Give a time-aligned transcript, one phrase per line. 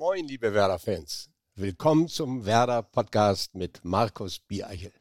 [0.00, 1.28] Moin, liebe Werder-Fans.
[1.56, 4.92] Willkommen zum Werder-Podcast mit Markus Biereichel.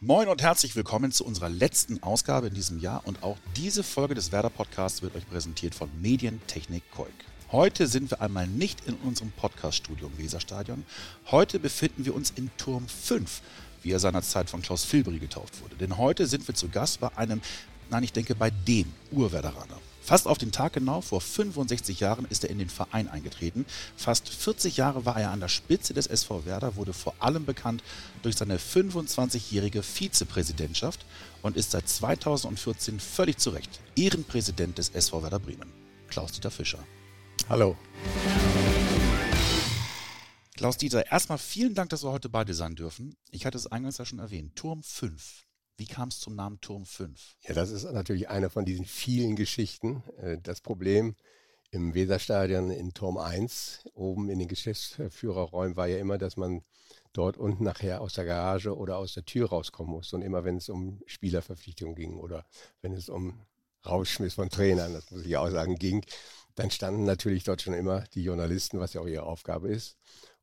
[0.00, 4.14] Moin und herzlich willkommen zu unserer letzten Ausgabe in diesem Jahr und auch diese Folge
[4.14, 7.12] des Werder Podcasts wird euch präsentiert von Medientechnik Koik.
[7.52, 10.86] Heute sind wir einmal nicht in unserem Podcaststudio im Weserstadion.
[11.30, 13.42] Heute befinden wir uns in Turm 5,
[13.82, 15.76] wie er seinerzeit von Klaus Filberi getauft wurde.
[15.76, 17.42] Denn heute sind wir zu Gast bei einem,
[17.90, 19.78] nein, ich denke bei dem Urwerderaner.
[20.04, 23.64] Fast auf den Tag genau, vor 65 Jahren ist er in den Verein eingetreten.
[23.96, 27.82] Fast 40 Jahre war er an der Spitze des SV Werder, wurde vor allem bekannt
[28.22, 31.06] durch seine 25-jährige Vizepräsidentschaft
[31.40, 35.72] und ist seit 2014 völlig zu Recht Ehrenpräsident des SV Werder Bremen.
[36.08, 36.84] Klaus-Dieter Fischer.
[37.48, 37.74] Hallo.
[40.56, 43.16] Klaus-Dieter, erstmal vielen Dank, dass wir heute beide sein dürfen.
[43.30, 44.54] Ich hatte es eingangs ja schon erwähnt.
[44.54, 45.46] Turm 5.
[45.76, 47.36] Wie kam es zum Namen Turm 5?
[47.42, 50.02] Ja, das ist natürlich eine von diesen vielen Geschichten.
[50.18, 51.16] Äh, das Problem
[51.70, 56.62] im Weserstadion in Turm 1, oben in den Geschäftsführerräumen, war ja immer, dass man
[57.12, 60.14] dort unten nachher aus der Garage oder aus der Tür rauskommen musste.
[60.16, 62.44] Und immer wenn es um Spielerverpflichtungen ging oder
[62.80, 63.40] wenn es um
[63.84, 66.04] Rausschmiss von Trainern, das muss ich auch sagen, ging,
[66.54, 69.96] dann standen natürlich dort schon immer die Journalisten, was ja auch ihre Aufgabe ist.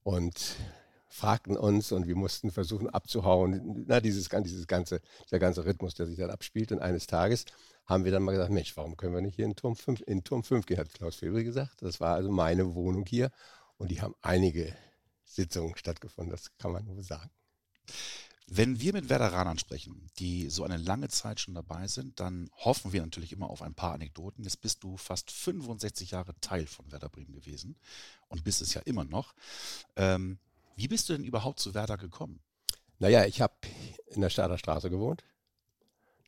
[0.03, 0.57] Und
[1.11, 3.83] fragten uns und wir mussten versuchen abzuhauen.
[3.87, 6.71] Na, dieses, dieses ganze, der ganze Rhythmus, der sich dann abspielt.
[6.71, 7.45] Und eines Tages
[7.85, 10.23] haben wir dann mal gesagt, Mensch, warum können wir nicht hier in Turm 5, in
[10.23, 11.81] Turm 5 gehen, hat Klaus Febri gesagt.
[11.81, 13.29] Das war also meine Wohnung hier.
[13.77, 14.73] Und die haben einige
[15.25, 17.29] Sitzungen stattgefunden, das kann man nur sagen.
[18.47, 22.91] Wenn wir mit Werderanern sprechen, die so eine lange Zeit schon dabei sind, dann hoffen
[22.91, 24.43] wir natürlich immer auf ein paar Anekdoten.
[24.43, 27.77] Jetzt bist du fast 65 Jahre Teil von Werder Bremen gewesen
[28.27, 29.33] und bist es ja immer noch.
[29.95, 30.37] Ähm,
[30.75, 32.41] wie bist du denn überhaupt zu Werder gekommen?
[32.99, 33.53] Naja, ich habe
[34.07, 35.23] in der Stader Straße gewohnt.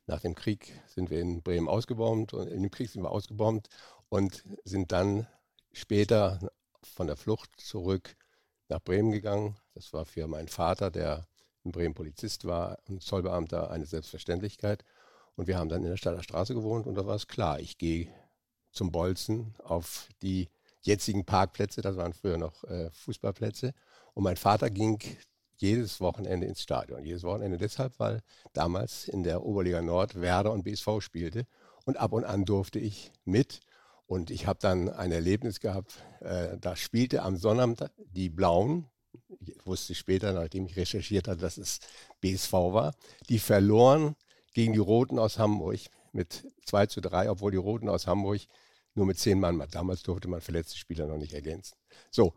[0.06, 3.68] Nach dem Krieg sind wir in Bremen ausgebombt und in dem Krieg sind wir ausgebombt
[4.08, 5.26] und sind dann
[5.72, 6.50] später
[6.82, 8.16] von der Flucht zurück
[8.68, 9.56] nach Bremen gegangen.
[9.74, 11.26] Das war für meinen Vater, der
[11.64, 14.84] in Bremen Polizist war und Zollbeamter, eine Selbstverständlichkeit.
[15.36, 17.78] Und wir haben dann in der Stader Straße gewohnt und da war es klar, ich
[17.78, 18.08] gehe
[18.70, 20.48] zum Bolzen auf die
[20.82, 23.72] jetzigen Parkplätze, das waren früher noch äh, Fußballplätze
[24.14, 24.98] und mein Vater ging
[25.56, 27.04] jedes Wochenende ins Stadion.
[27.04, 28.20] Jedes Wochenende deshalb, weil
[28.52, 31.46] damals in der Oberliga Nord Werder und BSV spielte.
[31.84, 33.60] Und ab und an durfte ich mit.
[34.06, 38.86] Und ich habe dann ein Erlebnis gehabt, äh, da spielte am Sonnabend die Blauen,
[39.40, 41.80] ich wusste später, nachdem ich recherchiert hatte, dass es
[42.20, 42.94] BSV war,
[43.28, 44.16] die verloren
[44.52, 45.80] gegen die Roten aus Hamburg
[46.12, 48.42] mit 2 zu 3, obwohl die Roten aus Hamburg
[48.94, 51.76] nur mit zehn Mann, damals durfte man verletzte Spieler noch nicht ergänzen.
[52.10, 52.34] So,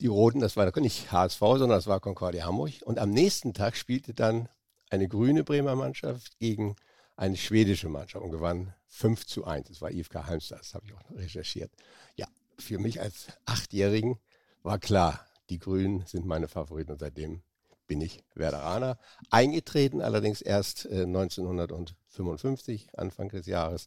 [0.00, 2.72] die Roten, das war nicht HSV, sondern das war Concordia Hamburg.
[2.84, 4.48] Und am nächsten Tag spielte dann
[4.88, 6.76] eine grüne Bremer Mannschaft gegen
[7.16, 9.68] eine schwedische Mannschaft und gewann 5 zu 1.
[9.68, 11.70] Das war IFK Halmstad, das habe ich auch recherchiert.
[12.16, 12.26] Ja,
[12.58, 14.18] für mich als Achtjährigen
[14.62, 17.42] war klar, die Grünen sind meine Favoriten und seitdem
[17.86, 18.98] bin ich Werderaner.
[19.30, 23.86] Eingetreten allerdings erst äh, 1955, Anfang des Jahres,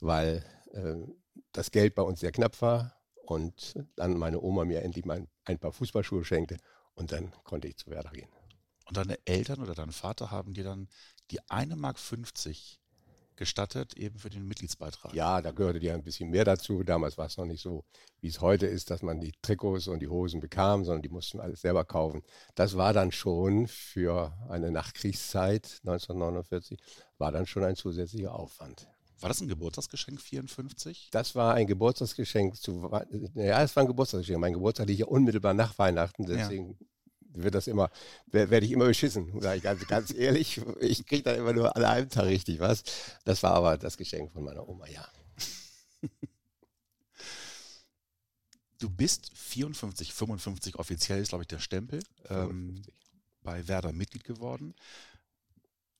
[0.00, 0.94] weil äh,
[1.52, 5.58] das Geld bei uns sehr knapp war und dann meine Oma mir endlich mal ein
[5.58, 6.58] paar Fußballschuhe schenkte
[6.94, 8.28] und dann konnte ich zu Werder gehen.
[8.86, 10.88] Und deine Eltern oder dein Vater haben dir dann
[11.30, 11.98] die 1,50 Mark
[13.36, 15.12] gestattet, eben für den Mitgliedsbeitrag.
[15.12, 16.82] Ja, da gehörte ja ein bisschen mehr dazu.
[16.84, 17.84] Damals war es noch nicht so,
[18.20, 21.40] wie es heute ist, dass man die Trikots und die Hosen bekam, sondern die mussten
[21.40, 22.22] alles selber kaufen.
[22.54, 26.78] Das war dann schon für eine Nachkriegszeit 1949,
[27.18, 28.88] war dann schon ein zusätzlicher Aufwand.
[29.20, 31.08] War das ein Geburtstagsgeschenk 54?
[31.10, 32.90] Das war ein Geburtstagsgeschenk zu,
[33.34, 34.40] ja, es war ein Geburtstagsgeschenk.
[34.40, 37.42] Mein Geburtstag liegt ja unmittelbar nach Weihnachten, deswegen ja.
[37.44, 37.90] wird das immer,
[38.26, 40.60] werde ich immer beschissen, sage ich ganz, ganz ehrlich.
[40.80, 42.82] Ich kriege dann immer nur an einem Tag richtig was.
[43.24, 45.06] Das war aber das Geschenk von meiner Oma, ja.
[48.78, 52.82] Du bist 54, 55 offiziell ist, glaube ich, der Stempel, ähm,
[53.42, 54.74] bei Werder Mitglied geworden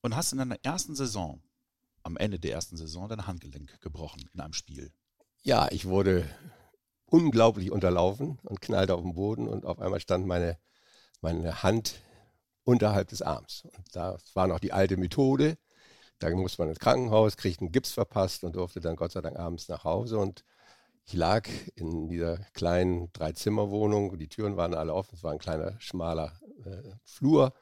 [0.03, 1.41] und hast in deiner ersten Saison
[2.05, 4.93] am Ende der ersten Saison dein Handgelenk gebrochen in einem Spiel.
[5.43, 6.25] Ja, ich wurde
[7.07, 10.59] unglaublich unterlaufen und knallte auf den Boden und auf einmal stand meine,
[11.21, 12.01] meine Hand
[12.65, 13.65] unterhalb des Arms.
[13.77, 15.57] Und das war noch die alte Methode.
[16.19, 19.39] Da musste man ins Krankenhaus, kriegte einen Gips verpasst und durfte dann Gott sei Dank
[19.39, 20.19] abends nach Hause.
[20.19, 20.45] Und
[21.05, 24.19] ich lag in dieser kleinen Dreizimmerwohnung.
[24.19, 25.17] Die Türen waren alle offen.
[25.17, 26.33] Es war ein kleiner, schmaler
[26.65, 27.53] äh, Flur.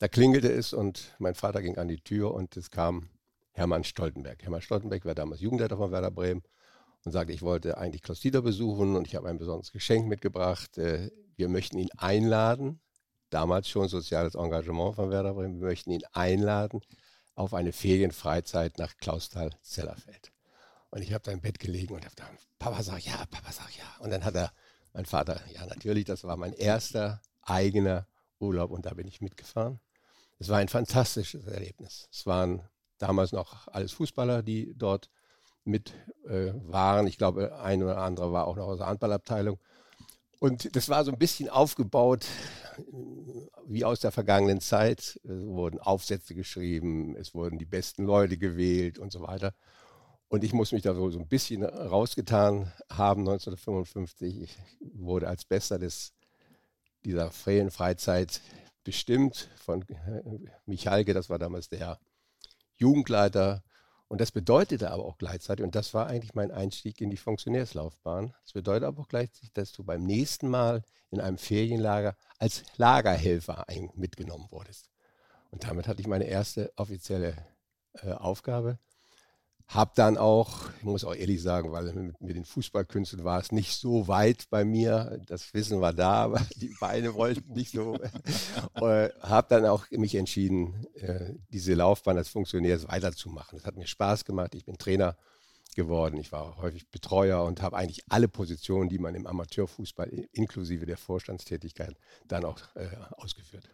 [0.00, 3.10] Da klingelte es und mein Vater ging an die Tür und es kam
[3.60, 4.42] Hermann Stoltenberg.
[4.42, 6.42] Hermann Stoltenberg war damals Jugendleiter von Werder Bremen
[7.04, 10.78] und sagte, ich wollte eigentlich Klaus Dieter besuchen und ich habe ein besonderes Geschenk mitgebracht.
[10.78, 12.80] Äh, wir möchten ihn einladen,
[13.28, 16.80] damals schon soziales Engagement von Werder Bremen, wir möchten ihn einladen
[17.34, 20.32] auf eine Ferienfreizeit nach Klausthal-Zellerfeld.
[20.88, 22.24] Und ich habe da im Bett gelegen und habe da,
[22.58, 23.84] Papa sagt ja, Papa sagt ja.
[24.02, 24.54] Und dann hat er,
[24.94, 28.06] mein Vater, ja natürlich, das war mein erster eigener
[28.38, 29.80] Urlaub und da bin ich mitgefahren.
[30.38, 32.08] Es war ein fantastisches Erlebnis.
[32.10, 32.62] Es waren
[33.00, 35.10] damals noch alles Fußballer, die dort
[35.64, 35.94] mit
[36.26, 37.06] äh, waren.
[37.06, 39.58] Ich glaube, ein oder andere war auch noch aus der Handballabteilung.
[40.38, 42.26] Und das war so ein bisschen aufgebaut
[43.66, 45.20] wie aus der vergangenen Zeit.
[45.22, 49.54] Es wurden Aufsätze geschrieben, es wurden die besten Leute gewählt und so weiter.
[50.28, 53.20] Und ich muss mich da so, so ein bisschen rausgetan haben.
[53.22, 54.58] 1955 ich
[54.94, 56.12] wurde als Bester des,
[57.04, 58.40] dieser freien Freizeit
[58.82, 60.22] bestimmt von äh,
[60.66, 61.98] Michalke, das war damals der
[62.80, 63.62] Jugendleiter.
[64.08, 68.34] Und das bedeutete aber auch gleichzeitig, und das war eigentlich mein Einstieg in die Funktionärslaufbahn,
[68.42, 73.66] das bedeutet aber auch gleichzeitig, dass du beim nächsten Mal in einem Ferienlager als Lagerhelfer
[73.94, 74.90] mitgenommen wurdest.
[75.50, 77.36] Und damit hatte ich meine erste offizielle
[78.02, 78.78] äh, Aufgabe.
[79.72, 83.52] Hab dann auch, ich muss auch ehrlich sagen, weil mit, mit, den Fußballkünsten war es
[83.52, 85.20] nicht so weit bei mir.
[85.26, 87.94] Das Wissen war da, aber die Beine wollten nicht so.
[88.74, 93.58] äh, hab dann auch mich entschieden, äh, diese Laufbahn als Funktionär weiterzumachen.
[93.58, 94.56] Das hat mir Spaß gemacht.
[94.56, 95.16] Ich bin Trainer
[95.76, 96.16] geworden.
[96.16, 100.96] Ich war häufig Betreuer und habe eigentlich alle Positionen, die man im Amateurfußball inklusive der
[100.96, 101.96] Vorstandstätigkeit
[102.26, 103.70] dann auch äh, ausgeführt.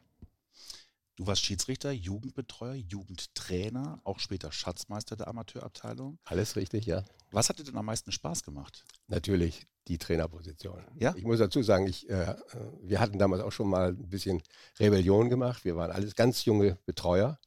[1.16, 6.18] Du warst Schiedsrichter, Jugendbetreuer, Jugendtrainer, auch später Schatzmeister der Amateurabteilung.
[6.24, 7.04] Alles richtig, ja.
[7.30, 8.84] Was hat dir denn am meisten Spaß gemacht?
[9.08, 10.84] Natürlich die Trainerposition.
[10.98, 11.14] Ja?
[11.16, 12.34] Ich muss dazu sagen, ich, äh,
[12.82, 14.42] wir hatten damals auch schon mal ein bisschen
[14.78, 15.64] Rebellion gemacht.
[15.64, 17.38] Wir waren alles ganz junge Betreuer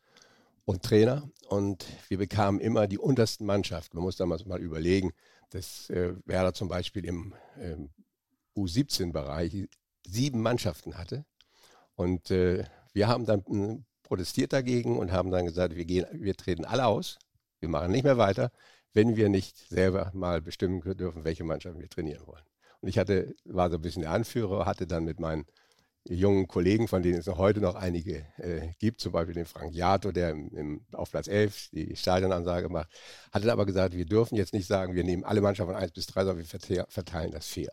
[0.65, 3.97] und Trainer und wir bekamen immer die untersten Mannschaften.
[3.97, 5.11] Man muss damals mal überlegen,
[5.51, 7.75] dass äh, Werder zum Beispiel im äh,
[8.57, 9.67] U17-Bereich
[10.07, 11.25] sieben Mannschaften hatte.
[11.95, 12.63] Und äh,
[12.99, 16.85] wir haben dann hm, protestiert dagegen und haben dann gesagt, wir, gehen, wir treten alle
[16.85, 17.17] aus,
[17.61, 18.51] wir machen nicht mehr weiter,
[18.93, 22.43] wenn wir nicht selber mal bestimmen dürfen, welche Mannschaften wir trainieren wollen.
[22.81, 25.45] Und ich hatte, war so ein bisschen der Anführer, hatte dann mit meinen
[26.09, 29.73] jungen Kollegen, von denen es noch heute noch einige äh, gibt, zum Beispiel den Frank
[29.73, 32.89] Jato, der im, im, auf Platz 11 die Stadionansage macht,
[33.31, 36.07] hatte aber gesagt, wir dürfen jetzt nicht sagen, wir nehmen alle Mannschaften von 1 bis
[36.07, 37.71] 3, sondern wir verteilen das fair.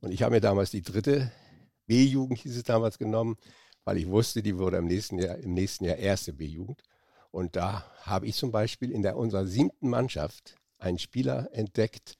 [0.00, 1.32] Und ich habe mir damals die dritte
[1.86, 3.38] B-Jugend, hieß es damals, genommen,
[3.84, 6.82] weil ich wusste, die wurde im nächsten Jahr, im nächsten Jahr erste B-Jugend.
[7.30, 12.18] Und da habe ich zum Beispiel in der, unserer siebten Mannschaft einen Spieler entdeckt,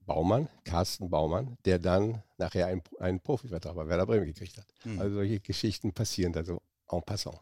[0.00, 4.66] Baumann, Carsten Baumann, der dann nachher einen, einen Profivertrag bei Werder Bremen gekriegt hat.
[4.82, 5.00] Hm.
[5.00, 6.60] Also solche Geschichten passieren da so
[6.90, 7.40] en passant.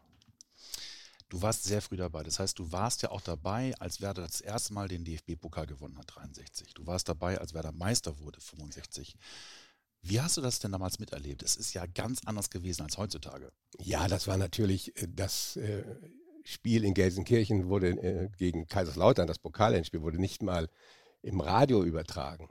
[1.30, 2.24] Du warst sehr früh dabei.
[2.24, 5.96] Das heißt, du warst ja auch dabei, als Werder das erste Mal den DFB-Pokal gewonnen
[5.96, 6.74] hat, 63.
[6.74, 9.16] Du warst dabei, als Werder Meister wurde, 65.
[10.02, 11.43] Wie hast du das denn damals miterlebt?
[11.43, 13.52] Es ist ja ganz anders gewesen als heutzutage.
[13.79, 15.85] Ja, das war natürlich äh, das äh,
[16.44, 20.69] Spiel in Gelsenkirchen wurde äh, gegen Kaiserslautern, das Pokalendspiel wurde nicht mal
[21.23, 22.49] im Radio übertragen.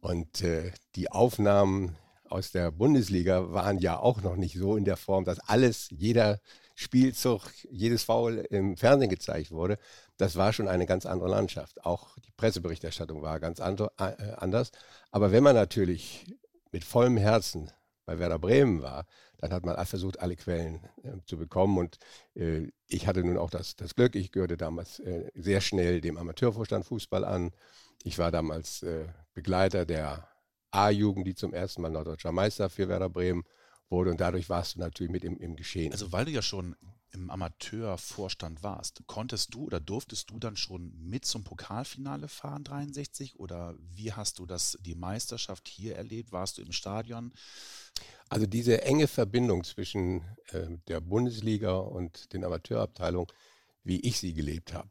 [0.00, 0.44] Und
[0.94, 5.40] die Aufnahmen aus der Bundesliga waren ja auch noch nicht so in der Form, dass
[5.40, 6.40] alles, jeder
[6.76, 9.76] Spielzug, jedes Foul im Fernsehen gezeigt wurde.
[10.16, 11.84] Das war schon eine ganz andere Landschaft.
[11.84, 14.70] Auch die Presseberichterstattung war ganz anders.
[15.10, 16.24] Aber wenn man natürlich
[16.72, 17.70] mit vollem Herzen
[18.06, 19.04] bei Werder Bremen war,
[19.38, 21.78] dann hat man versucht, alle Quellen äh, zu bekommen.
[21.78, 21.98] Und
[22.34, 26.16] äh, ich hatte nun auch das, das Glück, ich gehörte damals äh, sehr schnell dem
[26.16, 27.50] Amateurvorstand Fußball an.
[28.02, 30.28] Ich war damals äh, Begleiter der
[30.70, 33.44] A-Jugend, die zum ersten Mal norddeutscher Meister für Werder Bremen
[33.88, 34.10] wurde.
[34.10, 35.92] Und dadurch warst du natürlich mit im, im Geschehen.
[35.92, 36.76] Also weil du ja schon
[37.12, 43.38] im Amateurvorstand warst, konntest du oder durftest du dann schon mit zum Pokalfinale fahren, 63?
[43.38, 46.32] Oder wie hast du das, die Meisterschaft hier erlebt?
[46.32, 47.32] Warst du im Stadion?
[48.28, 53.32] Also diese enge Verbindung zwischen äh, der Bundesliga und den Amateurabteilungen,
[53.84, 54.90] wie ich sie gelebt habe.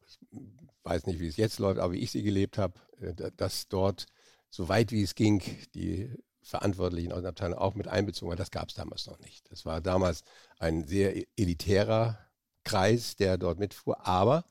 [0.83, 4.07] Weiß nicht, wie es jetzt läuft, aber wie ich sie gelebt habe, äh, dass dort
[4.49, 5.43] so weit wie es ging,
[5.75, 6.09] die
[6.47, 9.51] Verantwortlichen aus der Abteilung auch mit einbezogen war, das gab es damals noch nicht.
[9.51, 10.23] Das war damals
[10.59, 12.17] ein sehr elitärer
[12.63, 14.05] Kreis, der dort mitfuhr.
[14.07, 14.45] Aber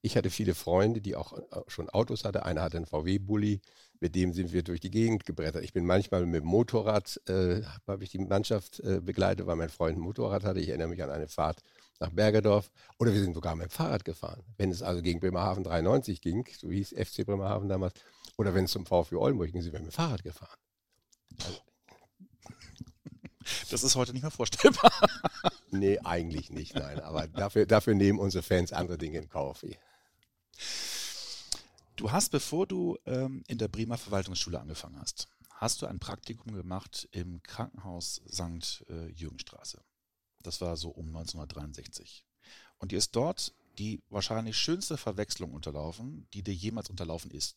[0.00, 2.38] ich hatte viele Freunde, die auch äh, schon Autos hatten.
[2.38, 3.60] Einer hatte einen VW-Bully,
[4.00, 5.64] mit dem sind wir durch die Gegend gebrettert.
[5.64, 9.70] Ich bin manchmal mit dem Motorrad, äh, habe ich die Mannschaft äh, begleitet, weil mein
[9.70, 10.60] Freund ein Motorrad hatte.
[10.60, 11.60] Ich erinnere mich an eine Fahrt
[12.00, 12.70] nach Bergedorf.
[12.98, 14.42] Oder wir sind sogar mit dem Fahrrad gefahren.
[14.56, 17.94] Wenn es also gegen Bremerhaven 93 ging, so hieß FC Bremerhaven damals,
[18.36, 20.58] oder wenn es zum VfB Oldenburg ging, sind wir mit dem Fahrrad gefahren.
[23.70, 24.90] Das ist heute nicht mehr vorstellbar.
[25.70, 27.00] nee, eigentlich nicht, nein.
[27.00, 29.64] Aber dafür, dafür nehmen unsere Fans andere Dinge in Kauf.
[31.96, 36.54] Du hast, bevor du ähm, in der Bremer Verwaltungsschule angefangen hast, hast du ein Praktikum
[36.54, 38.84] gemacht im Krankenhaus St.
[38.88, 39.82] Äh, Jürgenstraße.
[40.42, 42.24] Das war so um 1963.
[42.78, 47.56] Und dir ist dort die wahrscheinlich schönste Verwechslung unterlaufen, die dir jemals unterlaufen ist?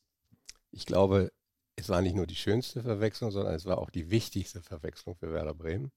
[0.72, 1.31] Ich glaube,
[1.77, 5.31] es war nicht nur die schönste Verwechslung, sondern es war auch die wichtigste Verwechslung für
[5.31, 5.91] Werder Bremen.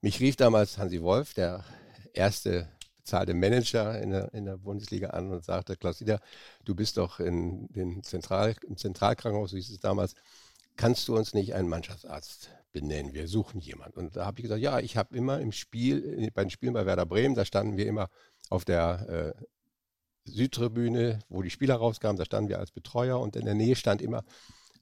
[0.00, 1.64] Mich rief damals Hansi Wolf, der
[2.14, 7.18] erste bezahlte Manager in der, in der Bundesliga an und sagte, Klaus du bist doch
[7.18, 10.14] in, in Zentral, im Zentralkrankenhaus, so hieß es damals,
[10.76, 13.12] kannst du uns nicht einen Mannschaftsarzt benennen?
[13.12, 13.98] Wir suchen jemanden.
[13.98, 16.86] Und da habe ich gesagt, ja, ich habe immer im Spiel, bei den Spielen bei
[16.86, 18.08] Werder Bremen, da standen wir immer
[18.50, 19.44] auf der äh,
[20.30, 24.00] Südtribüne, wo die Spieler rauskamen, da standen wir als Betreuer und in der Nähe stand
[24.00, 24.22] immer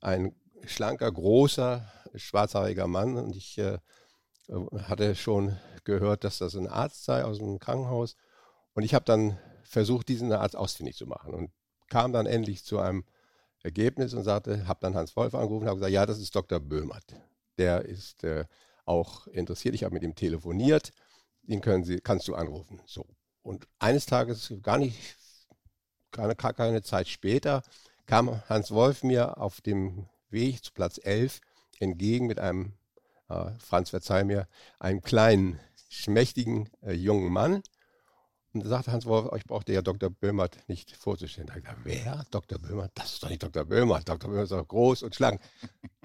[0.00, 3.78] ein schlanker, großer, schwarzhaariger Mann und ich äh,
[4.83, 8.16] hatte schon gehört, dass das ein Arzt sei aus dem Krankenhaus
[8.75, 11.50] und ich habe dann versucht, diesen Arzt ausfindig zu machen und
[11.88, 13.04] kam dann endlich zu einem
[13.62, 16.61] Ergebnis und sagte, habe dann Hans Wolf angerufen und habe gesagt, ja, das ist Dr.
[16.61, 17.04] Böhmert.
[17.59, 18.47] Der ist äh,
[18.85, 19.75] auch interessiert.
[19.75, 20.92] Ich habe mit ihm telefoniert.
[21.42, 22.80] Den können Sie, kannst du anrufen.
[22.87, 23.07] So.
[23.42, 25.16] Und eines Tages, gar nicht,
[26.11, 27.62] keine, keine Zeit später,
[28.11, 31.40] kam Hans Wolf mir auf dem Weg zu Platz 11
[31.79, 32.73] entgegen mit einem,
[33.29, 34.49] äh, Franz verzeih mir,
[34.81, 37.62] einem kleinen, schmächtigen äh, jungen Mann.
[38.52, 40.11] Und da sagte Hans Wolf, ich brauchte ja Dr.
[40.11, 41.47] Böhmert nicht vorzustellen.
[41.47, 42.25] Da ich gesagt, wer?
[42.33, 42.59] Dr.
[42.59, 42.90] Böhmert?
[42.97, 43.64] Das ist doch nicht Dr.
[43.64, 44.09] Böhmert.
[44.09, 44.29] Dr.
[44.29, 45.40] Böhmert ist doch groß und schlank.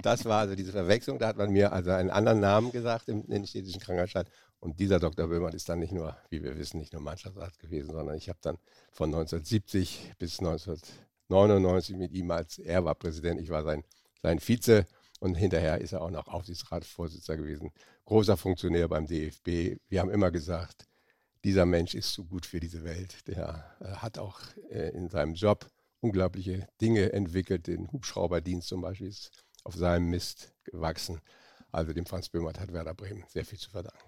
[0.03, 1.17] Das war also diese Verwechslung.
[1.17, 4.29] Da hat man mir also einen anderen Namen gesagt in den städtischen Krankenhausstadt.
[4.59, 5.27] Und dieser Dr.
[5.27, 8.37] Böhmert ist dann nicht nur, wie wir wissen, nicht nur Mannschaftsarzt gewesen, sondern ich habe
[8.43, 8.59] dann
[8.91, 10.39] von 1970 bis
[11.29, 13.83] 1999 mit ihm als, er war Präsident, ich war sein,
[14.21, 14.85] sein Vize.
[15.19, 17.71] Und hinterher ist er auch noch Aufsichtsratsvorsitzender gewesen.
[18.05, 19.79] Großer Funktionär beim DFB.
[19.87, 20.85] Wir haben immer gesagt,
[21.43, 23.27] dieser Mensch ist zu gut für diese Welt.
[23.27, 24.39] Der äh, hat auch
[24.69, 27.67] äh, in seinem Job unglaubliche Dinge entwickelt.
[27.67, 29.31] Den Hubschrauberdienst zum Beispiel ist
[29.63, 31.21] auf seinem Mist gewachsen.
[31.71, 33.99] Also dem Franz Böhmert hat Werder Bremen sehr viel zu verdanken.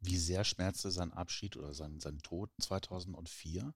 [0.00, 3.74] Wie sehr schmerzte sein Abschied oder sein, sein Tod 2004?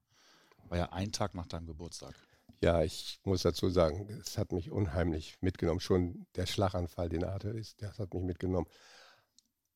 [0.69, 2.15] War ja ein Tag nach deinem Geburtstag.
[2.61, 5.79] Ja, ich muss dazu sagen, es hat mich unheimlich mitgenommen.
[5.79, 8.67] Schon der Schlaganfall, den er hatte, ist, das hat mich mitgenommen.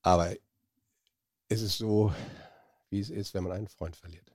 [0.01, 0.33] Aber
[1.49, 2.13] es ist so,
[2.89, 4.31] wie es ist, wenn man einen Freund verliert.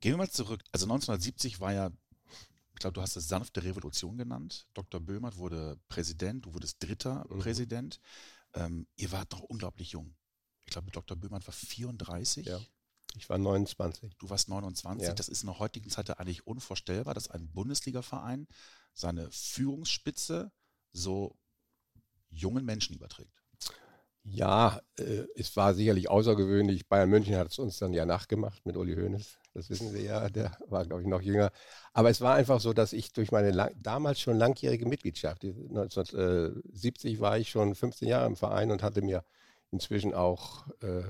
[0.00, 0.62] Gehen wir mal zurück.
[0.72, 1.90] Also 1970 war ja,
[2.72, 4.66] ich glaube, du hast es sanfte Revolution genannt.
[4.72, 5.00] Dr.
[5.00, 7.40] Böhmert wurde Präsident, du wurdest dritter mhm.
[7.40, 8.00] Präsident.
[8.54, 10.14] Ähm, ihr wart doch unglaublich jung.
[10.64, 11.16] Ich glaube, Dr.
[11.16, 12.46] Böhmert war 34.
[12.46, 12.60] Ja.
[13.16, 14.16] Ich war 29.
[14.18, 15.08] Du warst 29.
[15.08, 15.14] Ja.
[15.14, 18.46] Das ist in der heutigen Zeit eigentlich unvorstellbar, dass ein Bundesligaverein
[18.94, 20.52] seine Führungsspitze
[20.92, 21.36] so
[22.30, 23.40] jungen Menschen überträgt.
[24.22, 26.88] Ja, äh, es war sicherlich außergewöhnlich.
[26.88, 29.38] Bayern München hat es uns dann ja nachgemacht mit Uli Hoeneß.
[29.54, 31.50] Das wissen Sie ja, der war, glaube ich, noch jünger.
[31.94, 37.20] Aber es war einfach so, dass ich durch meine lang, damals schon langjährige Mitgliedschaft, 1970
[37.20, 39.24] war ich schon 15 Jahre im Verein und hatte mir
[39.72, 41.02] inzwischen auch äh,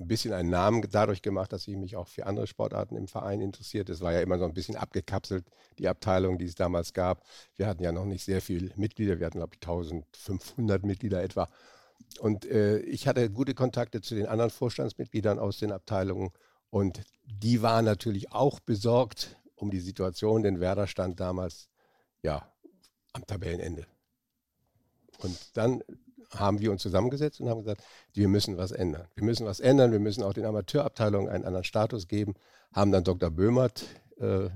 [0.00, 3.40] ein bisschen einen Namen dadurch gemacht, dass ich mich auch für andere Sportarten im Verein
[3.40, 3.90] interessiert.
[3.90, 5.44] Es war ja immer so ein bisschen abgekapselt,
[5.78, 7.22] die Abteilung, die es damals gab.
[7.56, 9.20] Wir hatten ja noch nicht sehr viele Mitglieder.
[9.20, 11.48] Wir hatten, glaube ich, 1500 Mitglieder etwa.
[12.18, 16.30] Und äh, ich hatte gute Kontakte zu den anderen Vorstandsmitgliedern aus den Abteilungen
[16.70, 21.68] und die waren natürlich auch besorgt um die Situation, denn Werder stand damals
[22.22, 22.50] ja
[23.12, 23.86] am Tabellenende.
[25.18, 25.82] Und dann
[26.34, 27.82] haben wir uns zusammengesetzt und haben gesagt,
[28.12, 29.06] wir müssen was ändern.
[29.14, 32.34] Wir müssen was ändern, wir müssen auch den Amateurabteilungen einen anderen Status geben,
[32.72, 33.30] haben dann Dr.
[33.30, 33.84] Böhmert
[34.18, 34.48] äh,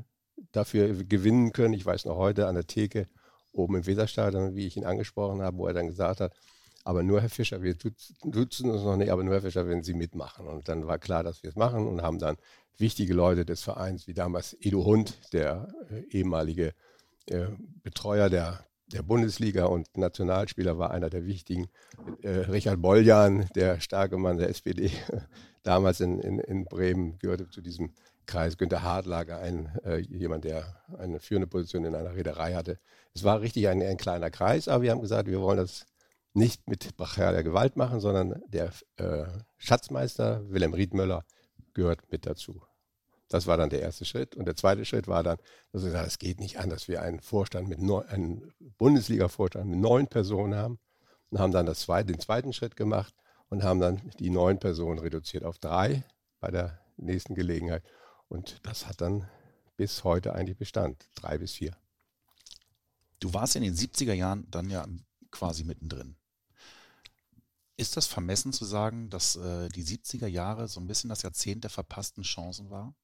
[0.52, 1.75] dafür gewinnen können.
[1.75, 3.09] Ich weiß noch heute an der Theke
[3.52, 6.33] oben im Weserstadion, wie ich ihn angesprochen habe, wo er dann gesagt hat,
[6.85, 7.76] aber nur Herr Fischer, wir
[8.25, 10.47] nutzen uns noch nicht, aber nur Herr Fischer, wenn Sie mitmachen.
[10.47, 12.37] Und dann war klar, dass wir es machen und haben dann
[12.76, 16.75] wichtige Leute des Vereins, wie damals Edu Hund, der äh, ehemalige
[17.26, 17.47] äh,
[17.83, 21.69] Betreuer der, der Bundesliga und Nationalspieler, war einer der wichtigen.
[22.23, 24.91] Äh, Richard Boljan, der starke Mann der SPD,
[25.62, 27.93] damals in, in, in Bremen, gehörte zu diesem
[28.26, 28.57] Kreis.
[28.57, 32.79] Günter Hartlager, ein, äh, jemand, der eine führende Position in einer Reederei hatte.
[33.14, 35.87] Es war richtig ein, ein kleiner Kreis, aber wir haben gesagt, wir wollen das
[36.33, 39.26] nicht mit brachialer Gewalt machen, sondern der äh,
[39.57, 41.25] Schatzmeister Wilhelm Riedmöller
[41.75, 42.62] gehört mit dazu.
[43.28, 44.37] Das war dann der erste Schritt.
[44.37, 45.38] Und der zweite Schritt war dann,
[45.73, 49.69] dass wir gesagt es geht nicht an, dass wir einen Vorstand mit neun, einen Bundesliga-Vorstand
[49.69, 50.78] mit neun Personen haben.
[51.31, 53.12] Und haben dann das zweite, den zweiten Schritt gemacht
[53.49, 56.04] und haben dann die neun Personen reduziert auf drei
[56.38, 57.83] bei der nächsten Gelegenheit.
[58.28, 59.28] Und das hat dann
[59.76, 61.76] bis heute eigentlich Bestand, drei bis vier.
[63.21, 64.87] Du warst in den 70er Jahren dann ja
[65.31, 66.16] quasi mittendrin.
[67.76, 71.64] Ist das vermessen zu sagen, dass äh, die 70er Jahre so ein bisschen das Jahrzehnt
[71.64, 72.95] der verpassten Chancen war?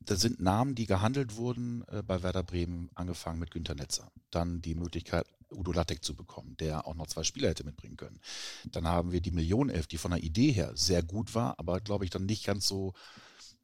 [0.00, 4.10] Da sind Namen, die gehandelt wurden äh, bei Werder Bremen, angefangen mit Günter Netzer.
[4.30, 8.20] Dann die Möglichkeit, Udo Lattek zu bekommen, der auch noch zwei Spieler hätte mitbringen können.
[8.66, 12.04] Dann haben wir die Millionenelf, die von der Idee her sehr gut war, aber glaube
[12.04, 12.92] ich dann nicht ganz so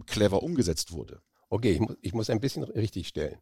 [0.06, 1.20] clever umgesetzt wurde.
[1.50, 3.38] Okay, ich muss, ich muss ein bisschen richtig stellen.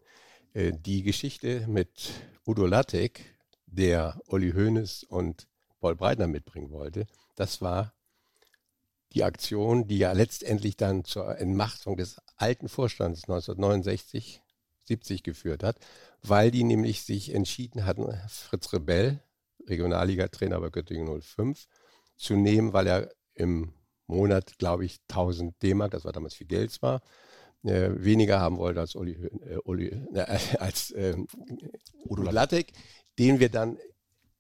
[0.54, 2.10] Äh, die Geschichte mit
[2.46, 5.48] Udo Lattek, der Uli Hoeneß und
[5.80, 7.06] Paul Breitner mitbringen wollte,
[7.36, 7.94] das war
[9.12, 14.42] die Aktion, die ja letztendlich dann zur Entmachtung des alten Vorstands 1969,
[14.84, 15.76] 70 geführt hat,
[16.22, 19.20] weil die nämlich sich entschieden hatten, Fritz Rebell,
[19.68, 21.68] Regionalliga-Trainer bei Göttingen 05,
[22.16, 23.72] zu nehmen, weil er im
[24.08, 27.00] Monat, glaube ich, 1000 D-Mark, das war damals viel Geld zwar,
[27.62, 31.16] äh, weniger haben wollte als Uli, äh, Uli äh, als äh,
[32.04, 32.72] Udo Lattek,
[33.20, 33.78] den wir dann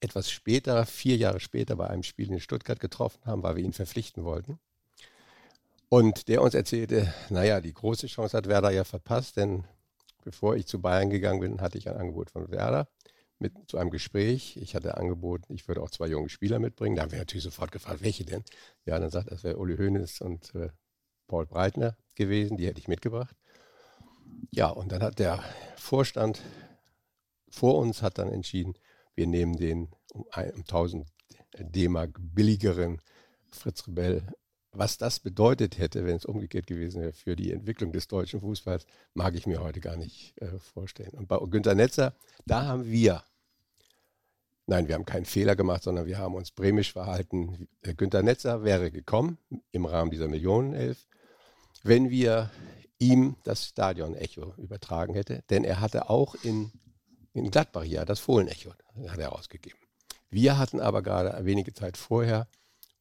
[0.00, 3.72] etwas später, vier Jahre später bei einem Spiel in Stuttgart getroffen haben, weil wir ihn
[3.72, 4.58] verpflichten wollten.
[5.92, 9.64] Und der uns erzählte, naja, die große Chance hat Werder ja verpasst, denn
[10.24, 12.88] bevor ich zu Bayern gegangen bin, hatte ich ein Angebot von Werder
[13.38, 14.56] mit zu einem Gespräch.
[14.56, 16.96] Ich hatte angeboten, ich würde auch zwei junge Spieler mitbringen.
[16.96, 18.42] Da haben wir natürlich sofort gefragt, welche denn?
[18.86, 20.70] Ja, dann sagt er, das wäre Uli Hoeneß und äh,
[21.26, 23.36] Paul Breitner gewesen, die hätte ich mitgebracht.
[24.50, 25.44] Ja, und dann hat der
[25.76, 26.40] Vorstand
[27.50, 28.78] vor uns hat dann entschieden,
[29.14, 31.06] wir nehmen den um, um 1000
[31.58, 33.02] D-Mark billigeren
[33.50, 34.26] Fritz Rebell.
[34.72, 38.86] Was das bedeutet hätte, wenn es umgekehrt gewesen wäre für die Entwicklung des deutschen Fußballs,
[39.12, 41.12] mag ich mir heute gar nicht äh, vorstellen.
[41.12, 42.14] Und bei Günter Netzer,
[42.46, 43.22] da haben wir
[44.66, 47.68] Nein, wir haben keinen Fehler gemacht, sondern wir haben uns bremisch verhalten.
[47.96, 49.38] Günter Netzer wäre gekommen
[49.72, 51.08] im Rahmen dieser Millionenelf,
[51.82, 52.50] wenn wir
[52.98, 55.42] ihm das Stadion-Echo übertragen hätte.
[55.50, 56.70] Denn er hatte auch in,
[57.34, 58.72] in Gladbach ja das Fohlen-Echo
[59.08, 59.78] hat er ausgegeben.
[60.30, 62.46] Wir hatten aber gerade wenige Zeit vorher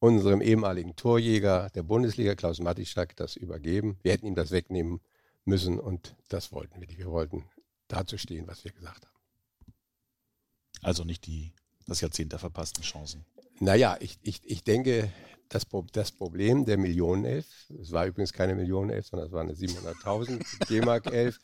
[0.02, 4.00] unserem ehemaligen Torjäger der Bundesliga, Klaus Matischak, das übergeben.
[4.02, 5.00] Wir hätten ihm das wegnehmen
[5.46, 6.98] müssen und das wollten wir nicht.
[6.98, 7.46] Wir wollten
[7.88, 9.74] dazu stehen, was wir gesagt haben.
[10.82, 11.54] Also nicht die,
[11.86, 13.26] das Jahrzehnt der verpassten Chancen.
[13.60, 15.14] Naja, ich, ich, ich denke,
[15.50, 17.46] das, das Problem der Millionenelf,
[17.80, 21.40] es war übrigens keine Millionenelf, sondern es war eine 700.000 D-Mark Elf.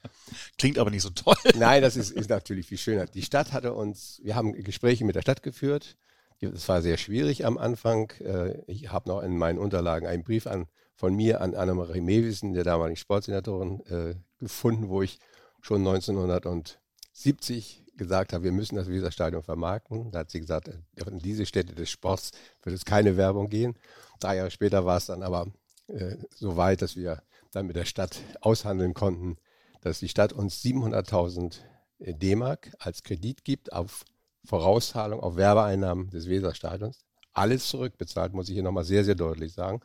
[0.58, 1.36] Klingt aber nicht so toll.
[1.56, 3.06] Nein, das ist, ist natürlich viel schöner.
[3.06, 5.96] Die Stadt hatte uns, wir haben Gespräche mit der Stadt geführt.
[6.40, 8.12] Es war sehr schwierig am Anfang.
[8.20, 12.54] Äh, ich habe noch in meinen Unterlagen einen Brief an, von mir an Annemarie Mewissen,
[12.54, 15.20] der damaligen Sportsenatorin, äh, gefunden, wo ich
[15.62, 20.12] schon 1970 gesagt habe, wir müssen das Weserstadion vermarkten.
[20.12, 22.32] Da hat sie gesagt, in diese Städte des Sports
[22.64, 23.78] wird es keine Werbung gehen.
[24.20, 25.48] Drei Jahre später war es dann aber
[25.88, 29.38] äh, so weit, dass wir dann mit der Stadt aushandeln konnten,
[29.82, 31.56] dass die Stadt uns 700.000
[32.00, 34.06] D-Mark als Kredit gibt auf
[34.48, 37.04] Vorauszahlung auf Werbeeinnahmen des Weserstadions.
[37.34, 39.82] Alles zurückbezahlt, muss ich hier nochmal sehr, sehr deutlich sagen.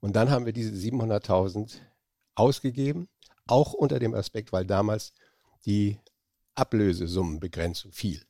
[0.00, 1.78] Und dann haben wir diese 700.000
[2.34, 3.08] ausgegeben,
[3.46, 5.12] auch unter dem Aspekt, weil damals
[5.64, 6.00] die
[6.56, 8.20] Ablösesummenbegrenzung fiel.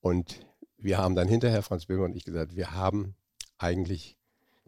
[0.00, 0.40] Und
[0.78, 3.14] wir haben dann hinterher, Franz Böhmer und ich, gesagt, wir haben
[3.58, 4.16] eigentlich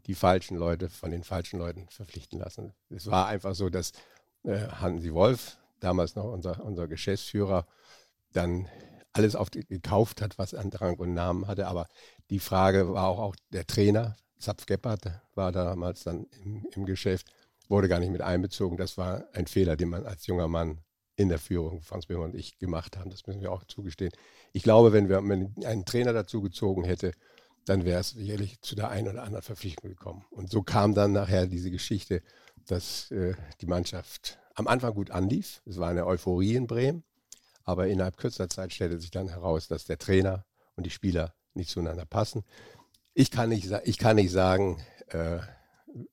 [0.07, 2.75] die falschen Leute von den falschen Leuten verpflichten lassen.
[2.91, 3.93] Es war einfach so, dass
[4.45, 7.67] äh, Hansi Wolf, damals noch unser, unser Geschäftsführer,
[8.33, 8.69] dann
[9.13, 11.67] alles auf gekauft hat, was an Drang und Namen hatte.
[11.67, 11.89] Aber
[12.31, 17.27] die Frage war auch, auch der Trainer, Zapf Gebhardt, war damals dann im, im Geschäft,
[17.69, 18.77] wurde gar nicht mit einbezogen.
[18.77, 20.81] Das war ein Fehler, den man als junger Mann
[21.17, 23.11] in der Führung, Franz Böhmer und ich, gemacht haben.
[23.11, 24.13] Das müssen wir auch zugestehen.
[24.53, 27.13] Ich glaube, wenn wir einen Trainer dazu gezogen hätte,
[27.65, 30.25] dann wäre es sicherlich zu der einen oder anderen Verpflichtung gekommen.
[30.31, 32.23] Und so kam dann nachher diese Geschichte,
[32.67, 35.61] dass äh, die Mannschaft am Anfang gut anlief.
[35.67, 37.05] Es war eine Euphorie in Bremen,
[37.69, 41.69] aber innerhalb kürzester Zeit stellte sich dann heraus, dass der Trainer und die Spieler nicht
[41.69, 42.43] zueinander passen.
[43.13, 45.41] Ich kann nicht, ich kann nicht sagen, äh,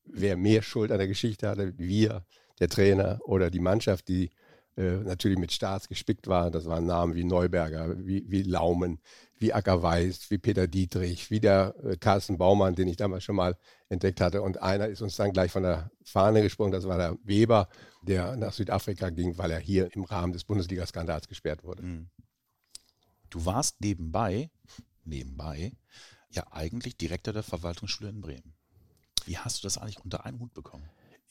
[0.03, 2.25] wer mehr Schuld an der Geschichte hatte, wir,
[2.59, 4.31] der Trainer oder die Mannschaft, die
[4.77, 6.51] äh, natürlich mit Stars gespickt war.
[6.51, 8.99] Das waren Namen wie Neuberger, wie, wie Laumen,
[9.37, 13.35] wie Acker Weiß, wie Peter Dietrich, wie der äh, Carsten Baumann, den ich damals schon
[13.35, 13.57] mal
[13.89, 14.41] entdeckt hatte.
[14.41, 17.69] Und einer ist uns dann gleich von der Fahne gesprungen, das war der Weber,
[18.01, 21.83] der nach Südafrika ging, weil er hier im Rahmen des Bundesliga-Skandals gesperrt wurde.
[21.83, 22.09] Mhm.
[23.29, 24.49] Du warst nebenbei,
[25.03, 25.73] nebenbei,
[26.29, 28.53] ja eigentlich Direktor der Verwaltungsschule in Bremen.
[29.25, 30.87] Wie hast du das eigentlich unter einen Hut bekommen?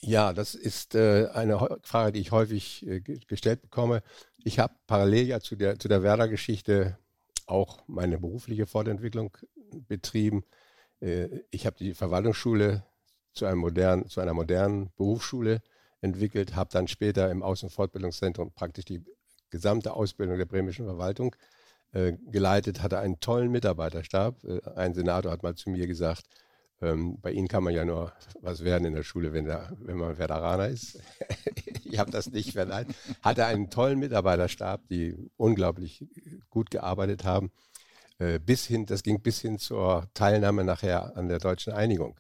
[0.07, 4.03] Ja, das ist äh, eine Frage, die ich häufig äh, gestellt bekomme.
[4.45, 6.99] Ich habe parallel ja zu der, zu der Werder-Geschichte
[7.47, 9.35] auch meine berufliche Fortentwicklung
[9.89, 10.45] betrieben.
[11.01, 12.85] Äh, ich habe die Verwaltungsschule
[13.33, 15.63] zu, einem modernen, zu einer modernen Berufsschule
[16.03, 19.03] entwickelt, habe dann später im Außenfortbildungszentrum praktisch die
[19.49, 21.35] gesamte Ausbildung der bremischen Verwaltung
[21.93, 24.45] äh, geleitet, hatte einen tollen Mitarbeiterstab.
[24.45, 26.27] Äh, ein Senator hat mal zu mir gesagt,
[26.85, 29.97] ähm, bei Ihnen kann man ja nur was werden in der Schule, wenn, der, wenn
[29.97, 31.01] man Veteraner ist.
[31.85, 32.89] ich habe das nicht verleiht.
[33.23, 36.07] Hatte einen tollen Mitarbeiterstab, die unglaublich
[36.51, 37.51] gut gearbeitet haben.
[38.19, 42.19] Äh, bis hin, das ging bis hin zur Teilnahme nachher an der deutschen Einigung.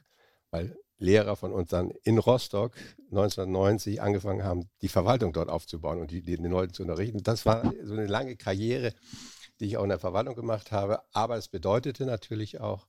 [0.51, 2.75] Weil Lehrer von uns dann in Rostock
[3.11, 7.23] 1990 angefangen haben, die Verwaltung dort aufzubauen und die, den Leuten zu unterrichten.
[7.23, 8.95] Das war so eine lange Karriere,
[9.61, 11.01] die ich auch in der Verwaltung gemacht habe.
[11.13, 12.87] Aber es bedeutete natürlich auch,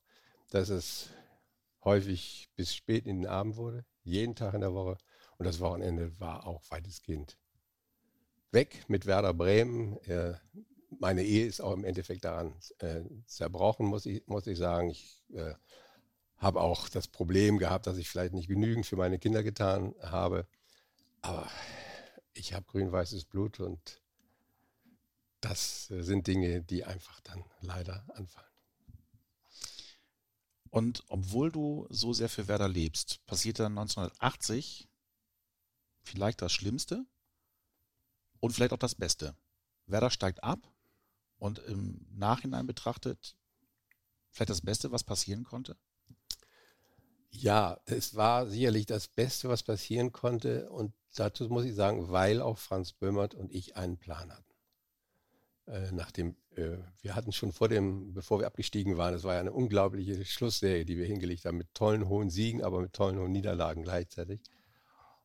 [0.50, 1.10] dass es
[1.86, 4.98] häufig bis spät in den Abend wurde, jeden Tag in der Woche.
[5.38, 7.38] Und das Wochenende war auch weitestgehend
[8.50, 9.96] weg mit Werder Bremen.
[10.02, 10.34] Äh,
[10.98, 14.90] meine Ehe ist auch im Endeffekt daran äh, zerbrochen, muss ich, muss ich sagen.
[14.90, 15.54] Ich äh,
[16.38, 20.46] habe auch das Problem gehabt, dass ich vielleicht nicht genügend für meine Kinder getan habe.
[21.22, 21.48] Aber
[22.34, 24.02] ich habe grün-weißes Blut und
[25.40, 28.55] das sind Dinge, die einfach dann leider anfallen.
[30.76, 34.86] Und obwohl du so sehr für Werder lebst, passiert dann 1980
[36.02, 37.06] vielleicht das Schlimmste
[38.40, 39.34] und vielleicht auch das Beste.
[39.86, 40.70] Werder steigt ab
[41.38, 43.38] und im Nachhinein betrachtet
[44.30, 45.78] vielleicht das Beste, was passieren konnte?
[47.30, 50.68] Ja, es war sicherlich das Beste, was passieren konnte.
[50.68, 54.54] Und dazu muss ich sagen, weil auch Franz Böhmert und ich einen Plan hatten.
[55.68, 59.40] Äh, nachdem, äh, wir hatten schon vor dem, bevor wir abgestiegen waren, es war ja
[59.40, 63.32] eine unglaubliche Schlussserie, die wir hingelegt haben, mit tollen hohen Siegen, aber mit tollen hohen
[63.32, 64.40] Niederlagen gleichzeitig.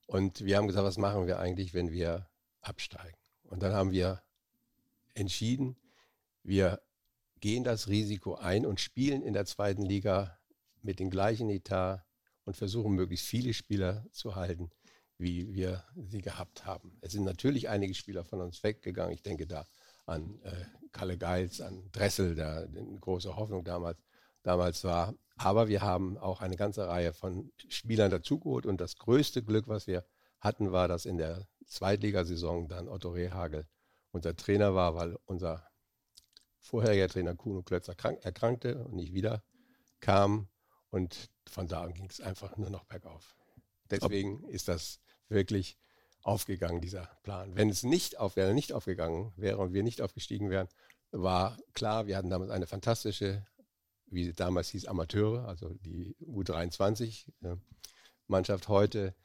[0.07, 2.27] Und wir haben gesagt, was machen wir eigentlich, wenn wir
[2.59, 3.17] absteigen?
[3.43, 4.21] Und dann haben wir
[5.13, 5.77] entschieden,
[6.43, 6.81] wir
[7.39, 10.37] gehen das Risiko ein und spielen in der zweiten Liga
[10.81, 12.03] mit dem gleichen Etat
[12.43, 14.69] und versuchen möglichst viele Spieler zu halten,
[15.17, 16.97] wie wir sie gehabt haben.
[17.01, 19.13] Es sind natürlich einige Spieler von uns weggegangen.
[19.13, 19.65] Ich denke da
[20.11, 23.97] an äh, Kalle Geils, an Dressel, der eine große Hoffnung damals,
[24.43, 25.15] damals war.
[25.37, 29.87] Aber wir haben auch eine ganze Reihe von Spielern dazugeholt und das größte Glück, was
[29.87, 30.05] wir
[30.39, 33.67] hatten, war, dass in der Zweitligasaison dann Otto Rehagel
[34.11, 35.65] unser Trainer war, weil unser
[36.59, 39.43] vorheriger Trainer Kuno Klötzer erkrankte und nicht wieder
[39.99, 40.49] kam.
[40.89, 43.35] Und von da an ging es einfach nur noch bergauf.
[43.89, 45.77] Deswegen ist das wirklich
[46.23, 47.55] aufgegangen, dieser Plan.
[47.55, 50.67] Wenn es nicht, auf, wäre nicht aufgegangen wäre und wir nicht aufgestiegen wären,
[51.11, 53.45] war klar, wir hatten damals eine fantastische,
[54.07, 59.15] wie damals hieß, Amateure, also die U23-Mannschaft heute.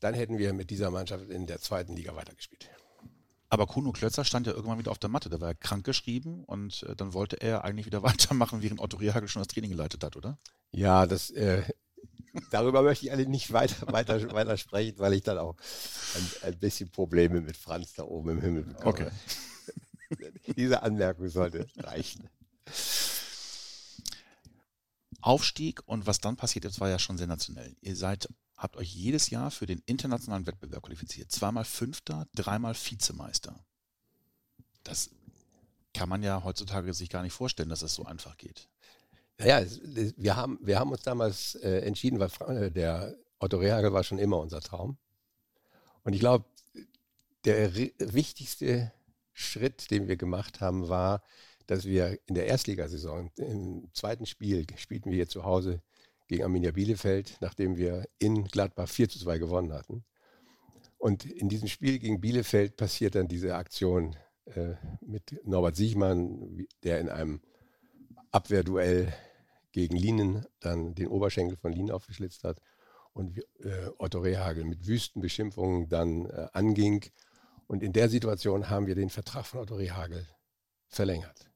[0.00, 2.68] Dann hätten wir mit dieser Mannschaft in der zweiten Liga weitergespielt.
[3.48, 5.30] Aber Kuno Klötzer stand ja irgendwann wieder auf der Matte.
[5.30, 8.96] Da war er krank geschrieben und äh, dann wollte er eigentlich wieder weitermachen, während Otto
[8.96, 10.38] Rehagel schon das Training geleitet hat, oder?
[10.72, 11.62] Ja, das, äh,
[12.50, 15.56] darüber möchte ich alle nicht weiter, weiter, weiter sprechen, weil ich dann auch
[16.14, 18.88] ein, ein, bisschen Probleme mit Franz da oben im Himmel bekomme.
[18.88, 19.10] Okay.
[20.56, 22.28] Diese Anmerkung sollte reichen.
[25.20, 27.74] Aufstieg und was dann passiert ist, war ja schon sensationell.
[27.80, 31.30] Ihr seid habt euch jedes Jahr für den internationalen Wettbewerb qualifiziert.
[31.32, 33.64] Zweimal Fünfter, dreimal Vizemeister.
[34.82, 35.10] Das
[35.92, 38.68] kann man ja heutzutage sich gar nicht vorstellen, dass es so einfach geht.
[39.38, 39.64] Naja,
[40.16, 44.18] wir haben, wir haben uns damals äh, entschieden, weil äh, der Otto Rehagel war schon
[44.18, 44.96] immer unser Traum.
[46.04, 46.44] Und ich glaube,
[47.44, 48.92] der wichtigste
[49.32, 51.22] Schritt, den wir gemacht haben, war,
[51.66, 55.82] dass wir in der Erstligasaison, im zweiten Spiel, spielten wir hier zu Hause
[56.28, 60.04] gegen Arminia Bielefeld, nachdem wir in Gladbach 4 zu 2 gewonnen hatten.
[60.98, 64.16] Und in diesem Spiel gegen Bielefeld passiert dann diese Aktion
[64.46, 67.40] äh, mit Norbert Siechmann, der in einem
[68.34, 69.12] Abwehrduell
[69.70, 72.60] gegen Linen dann den Oberschenkel von Linen aufgeschlitzt hat
[73.12, 77.04] und äh, Otto Rehagel mit Wüstenbeschimpfungen dann äh, anging.
[77.66, 80.26] Und in der Situation haben wir den Vertrag von Otto Rehagel
[80.88, 81.48] verlängert.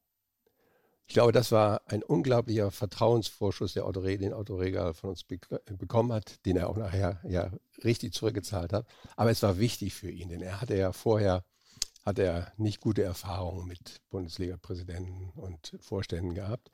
[1.08, 6.12] Ich glaube, das war ein unglaublicher Vertrauensvorschuss, der Otto, den Otto Regal von uns bekommen
[6.12, 7.50] hat, den er auch nachher ja
[7.82, 8.86] richtig zurückgezahlt hat.
[9.16, 11.44] Aber es war wichtig für ihn, denn er hatte ja vorher
[12.08, 16.70] hatte er nicht gute Erfahrungen mit Bundesliga-Präsidenten und Vorständen gehabt.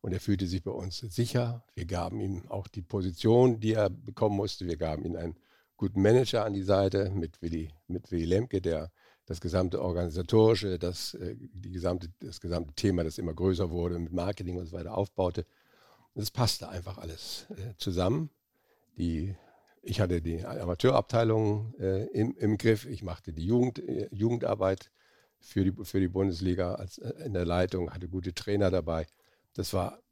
[0.00, 1.62] Und er fühlte sich bei uns sicher.
[1.74, 4.66] Wir gaben ihm auch die Position, die er bekommen musste.
[4.66, 5.36] Wir gaben ihm einen
[5.76, 8.90] guten Manager an die Seite mit Willy, mit Willy Lemke, der
[9.26, 14.12] das gesamte Organisatorische, das, äh, die gesamte, das gesamte Thema, das immer größer wurde, mit
[14.12, 15.44] Marketing und so weiter aufbaute.
[16.14, 18.30] Das passte einfach alles äh, zusammen.
[18.96, 19.36] Die,
[19.82, 24.90] ich hatte die Amateurabteilung äh, im, im, Griff, ich machte die Jugend, äh, Jugendarbeit
[25.40, 29.06] für die, für die Bundesliga als, äh, in der Leitung, hatte gute Trainer dabei.
[29.54, 30.02] Das war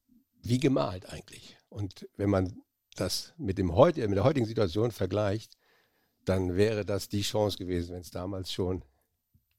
[0.42, 1.56] wie gemalt eigentlich.
[1.68, 2.62] Und wenn man
[2.94, 5.56] das mit, dem heut, mit der heutigen Situation vergleicht,
[6.24, 8.84] dann wäre das die Chance gewesen, wenn es damals schon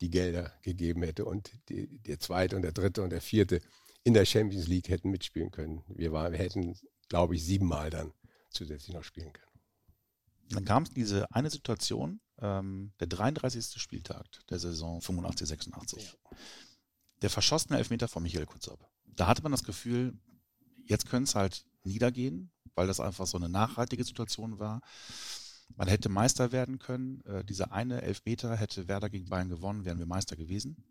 [0.01, 3.61] die Gelder gegeben hätte und die, der zweite und der dritte und der vierte
[4.03, 5.83] in der Champions League hätten mitspielen können.
[5.87, 6.77] Wir, war, wir hätten,
[7.09, 8.13] glaube ich, siebenmal dann
[8.49, 9.56] zusätzlich noch spielen können.
[10.49, 13.81] Dann kam es diese eine Situation, ähm, der 33.
[13.81, 16.03] Spieltag der Saison 85, 86.
[16.03, 16.37] Ja.
[17.21, 18.87] Der verschossene Elfmeter von Michael Kutzop.
[19.05, 20.17] Da hatte man das Gefühl,
[20.85, 24.81] jetzt könnte es halt niedergehen, weil das einfach so eine nachhaltige Situation war.
[25.75, 27.21] Man hätte Meister werden können.
[27.25, 30.83] Äh, dieser eine Elfmeter hätte Werder gegen Bayern gewonnen, wären wir Meister gewesen.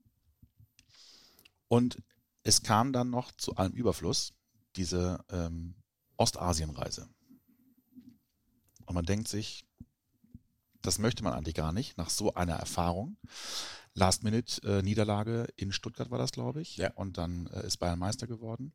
[1.69, 2.03] Und
[2.43, 4.35] es kam dann noch zu allem Überfluss
[4.77, 5.75] diese ähm,
[6.17, 7.09] Ostasienreise.
[8.87, 9.67] Und man denkt sich,
[10.83, 13.17] das möchte man eigentlich gar nicht nach so einer Erfahrung.
[13.95, 16.77] Last-Minute-Niederlage in Stuttgart war das, glaube ich.
[16.77, 16.93] Ja.
[16.95, 18.73] Und dann äh, ist Bayern Meister geworden.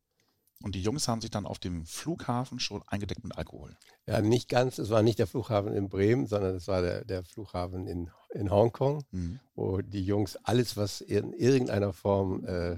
[0.64, 3.76] Und die Jungs haben sich dann auf dem Flughafen schon eingedeckt mit Alkohol.
[4.06, 4.78] Ja, nicht ganz.
[4.78, 8.52] Es war nicht der Flughafen in Bremen, sondern es war der, der Flughafen in, in
[8.52, 9.40] Hongkong, mhm.
[9.56, 12.78] wo die Jungs alles, was in irgendeiner Form äh,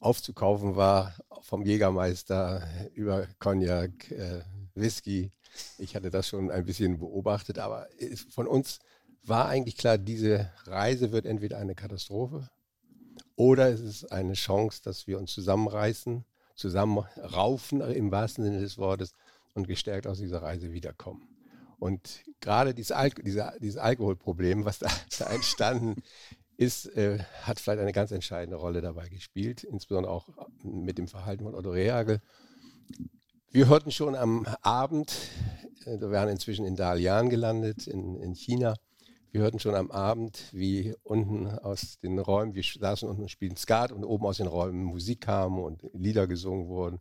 [0.00, 4.42] aufzukaufen war, vom Jägermeister über Cognac, äh,
[4.74, 5.30] Whisky.
[5.78, 7.88] Ich hatte das schon ein bisschen beobachtet, aber
[8.30, 8.78] von uns
[9.24, 12.48] war eigentlich klar, diese Reise wird entweder eine Katastrophe
[13.36, 19.14] oder es ist eine Chance, dass wir uns zusammenreißen, zusammenraufen im wahrsten Sinne des Wortes
[19.54, 21.28] und gestärkt aus dieser Reise wiederkommen.
[21.78, 26.02] Und gerade dieses, Al dieser, dieses Alkoholproblem, was da, da entstanden
[26.56, 30.28] ist, äh, hat vielleicht eine ganz entscheidende Rolle dabei gespielt, insbesondere auch
[30.64, 32.20] mit dem Verhalten von Otto Rehagel.
[33.50, 35.10] Wir hörten schon am Abend,
[35.86, 38.74] äh, wir waren inzwischen in Dalian gelandet, in, in China,
[39.32, 43.56] wir hörten schon am Abend, wie unten aus den Räumen, wir saßen unten und spielten
[43.56, 47.00] Skat und oben aus den Räumen Musik kam und Lieder gesungen wurden.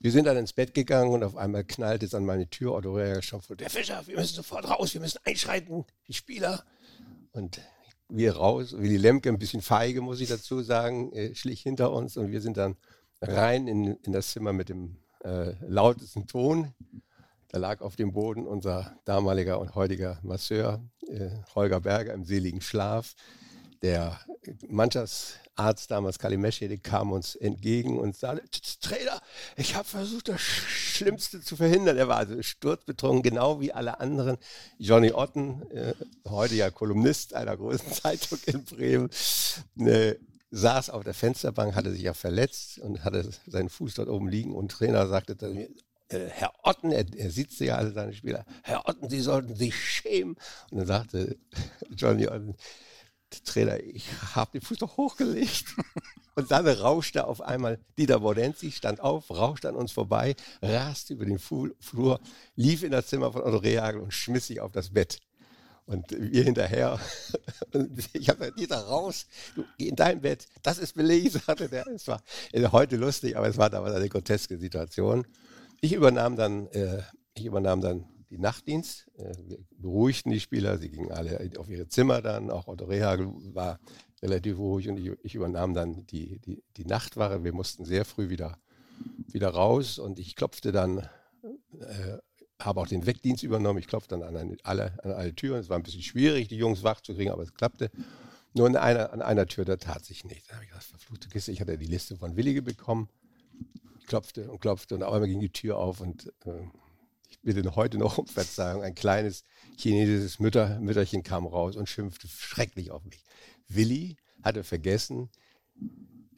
[0.00, 2.72] Wir sind dann ins Bett gegangen und auf einmal knallt es an meine Tür.
[2.72, 6.64] Otto Rehagel schopft, der Fischer, wir müssen sofort raus, wir müssen einschreiten, die Spieler.
[7.32, 7.60] Und
[8.08, 8.74] wir raus.
[8.76, 12.40] Willy Lemke, ein bisschen feige, muss ich dazu sagen, äh, schlich hinter uns und wir
[12.40, 12.76] sind dann
[13.20, 16.72] rein in, in das Zimmer mit dem äh, lautesten Ton.
[17.48, 22.60] Da lag auf dem Boden unser damaliger und heutiger Masseur äh, Holger Berger im seligen
[22.60, 23.14] Schlaf.
[23.82, 24.18] Der
[24.68, 28.42] Mannschaftsarzt damals, Kalimeschede, kam uns entgegen und sagte,
[28.80, 29.20] Trainer,
[29.56, 31.96] ich habe versucht, das Schlimmste zu verhindern.
[31.96, 34.38] Er war also sturzbetrunken, genau wie alle anderen.
[34.78, 35.94] Johnny Otten, äh,
[36.26, 39.10] heute ja Kolumnist einer großen Zeitung in Bremen,
[39.78, 40.14] äh,
[40.54, 44.54] saß auf der Fensterbank, hatte sich ja verletzt und hatte seinen Fuß dort oben liegen
[44.54, 45.68] und Trainer sagte dann, äh,
[46.08, 50.36] Herr Otten, er, er sieht ja alle seine Spieler, Herr Otten, Sie sollten sich schämen.
[50.70, 51.36] Und dann sagte
[51.90, 52.54] Johnny Otten,
[53.44, 55.74] Trainer, ich habe den Fuß doch hochgelegt.
[56.36, 61.24] Und dann rauschte auf einmal Dieter Bordenzi, stand auf, rauschte an uns vorbei, raste über
[61.24, 62.20] den Flur,
[62.56, 65.20] lief in das Zimmer von Otto Rehagel und schmiss sich auf das Bett.
[65.86, 66.98] Und wir hinterher,
[68.14, 71.86] ich habe gesagt, Dieter, raus, du, geh in dein Bett, das ist Beleg, sagte der.
[71.88, 72.22] Es war
[72.72, 75.26] heute lustig, aber es war damals eine groteske Situation.
[75.80, 77.02] Ich übernahm dann, äh,
[77.34, 79.06] ich übernahm dann die Nachtdienst.
[79.16, 82.50] Äh, wir beruhigten die Spieler, sie gingen alle auf ihre Zimmer dann.
[82.50, 83.78] Auch Otto Rehagel war
[84.22, 87.44] relativ ruhig und ich, ich übernahm dann die, die, die, Nachtwache.
[87.44, 88.58] Wir mussten sehr früh wieder,
[89.28, 90.98] wieder raus und ich klopfte dann,
[91.80, 92.18] äh,
[92.60, 93.78] habe auch den Wegdienst übernommen.
[93.78, 95.60] Ich klopfte dann an, alle, an alle Türen.
[95.60, 97.90] Es war ein bisschen schwierig, die Jungs wach zu kriegen, aber es klappte.
[98.52, 100.48] Nur an einer, an einer Tür, da tat sich nichts.
[100.48, 103.08] Da habe ich gesagt, verfluchte Kiste, ich hatte die Liste von Willige bekommen.
[103.98, 106.62] Ich klopfte und klopfte und auf einmal ging die Tür auf und äh,
[107.30, 109.42] ich bitte heute noch um Verzeihung, ein kleines
[109.76, 113.24] chinesisches Mütter, Mütterchen kam raus und schimpfte schrecklich auf mich.
[113.68, 115.30] Willi hatte vergessen,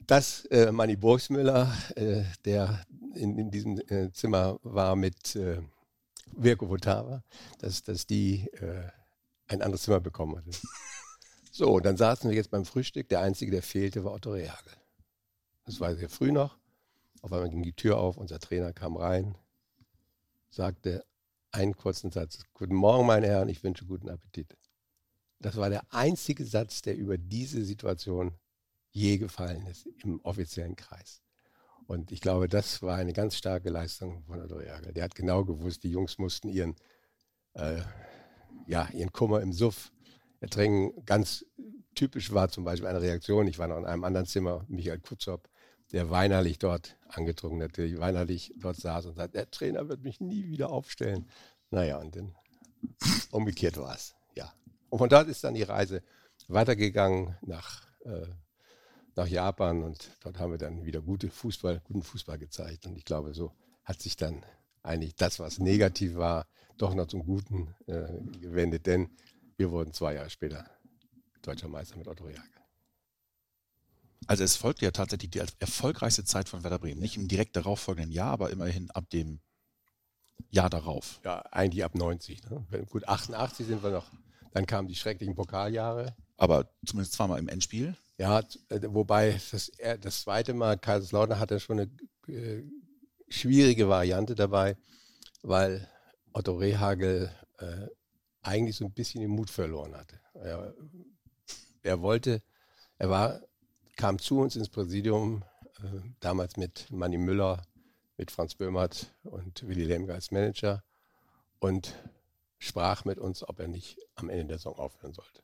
[0.07, 5.61] dass äh, Manni Burgsmüller, äh, der in, in diesem äh, Zimmer war mit äh,
[6.33, 7.23] Virko Votava,
[7.59, 8.89] dass, dass die äh,
[9.49, 10.51] ein anderes Zimmer bekommen hatte.
[11.53, 13.09] So, dann saßen wir jetzt beim Frühstück.
[13.09, 14.75] Der Einzige, der fehlte, war Otto Rehagel.
[15.65, 16.59] Das war sehr früh noch.
[17.23, 19.39] Auf einmal ging die Tür auf, unser Trainer kam rein,
[20.51, 21.07] sagte
[21.53, 22.41] einen kurzen Satz.
[22.53, 24.55] Guten Morgen, meine Herren, ich wünsche guten Appetit.
[25.39, 28.35] Das war der einzige Satz, der über diese Situation
[28.91, 31.23] je gefallen ist im offiziellen Kreis.
[31.87, 34.93] Und ich glaube, das war eine ganz starke Leistung von Otto Jagel.
[34.93, 36.75] Der hat genau gewusst, die Jungs mussten ihren,
[37.55, 37.81] äh,
[38.67, 39.93] ja, ihren Kummer im Suff
[40.41, 41.05] ertränken.
[41.05, 41.45] Ganz
[41.95, 45.49] typisch war zum Beispiel eine Reaktion, ich war noch in einem anderen Zimmer, Michael Kutzop,
[45.93, 50.47] der weinerlich dort, angetrunken natürlich, weinerlich dort saß und sagt, der Trainer wird mich nie
[50.47, 51.29] wieder aufstellen.
[51.71, 52.35] Naja, und dann
[53.31, 54.53] umgekehrt war es, ja.
[54.91, 56.03] Und von dort ist dann die Reise
[56.49, 58.27] weitergegangen nach, äh,
[59.17, 62.87] nach Japan und dort haben wir dann wieder gute Fußball, guten Fußball gezeigt.
[62.87, 63.53] Und ich glaube, so
[63.85, 64.45] hat sich dann
[64.83, 68.07] eigentlich das, was negativ war, doch noch zum Guten äh,
[68.41, 69.11] gewendet, denn
[69.57, 70.69] wir wurden zwei Jahre später
[71.43, 72.45] deutscher Meister mit Otto Reagel.
[74.27, 77.01] Also es folgte ja tatsächlich die erfolgreichste Zeit von Werder Bremen.
[77.01, 79.41] Nicht im direkt darauffolgenden Jahr, aber immerhin ab dem
[80.51, 81.21] Jahr darauf.
[81.25, 82.43] Ja, eigentlich ab 90.
[82.51, 82.87] Ne?
[82.91, 84.11] Gut, 88 sind wir noch.
[84.53, 86.17] Dann kamen die schrecklichen Pokaljahre.
[86.37, 87.97] Aber zumindest zweimal im Endspiel.
[88.19, 91.91] Ja, äh, wobei das, das zweite Mal Kaiserslautern hatte schon eine
[92.35, 92.63] äh,
[93.29, 94.77] schwierige Variante dabei,
[95.43, 95.89] weil
[96.33, 97.87] Otto Rehagel äh,
[98.43, 100.21] eigentlich so ein bisschen den Mut verloren hatte.
[100.35, 100.75] Er,
[101.83, 102.43] er, wollte,
[102.99, 103.41] er war,
[103.97, 105.43] kam zu uns ins Präsidium,
[105.83, 107.63] äh, damals mit Manny Müller,
[108.17, 110.83] mit Franz Böhmert und Willy Lemke als Manager
[111.59, 111.95] und
[112.59, 115.43] sprach mit uns, ob er nicht am Ende der Saison aufhören sollte.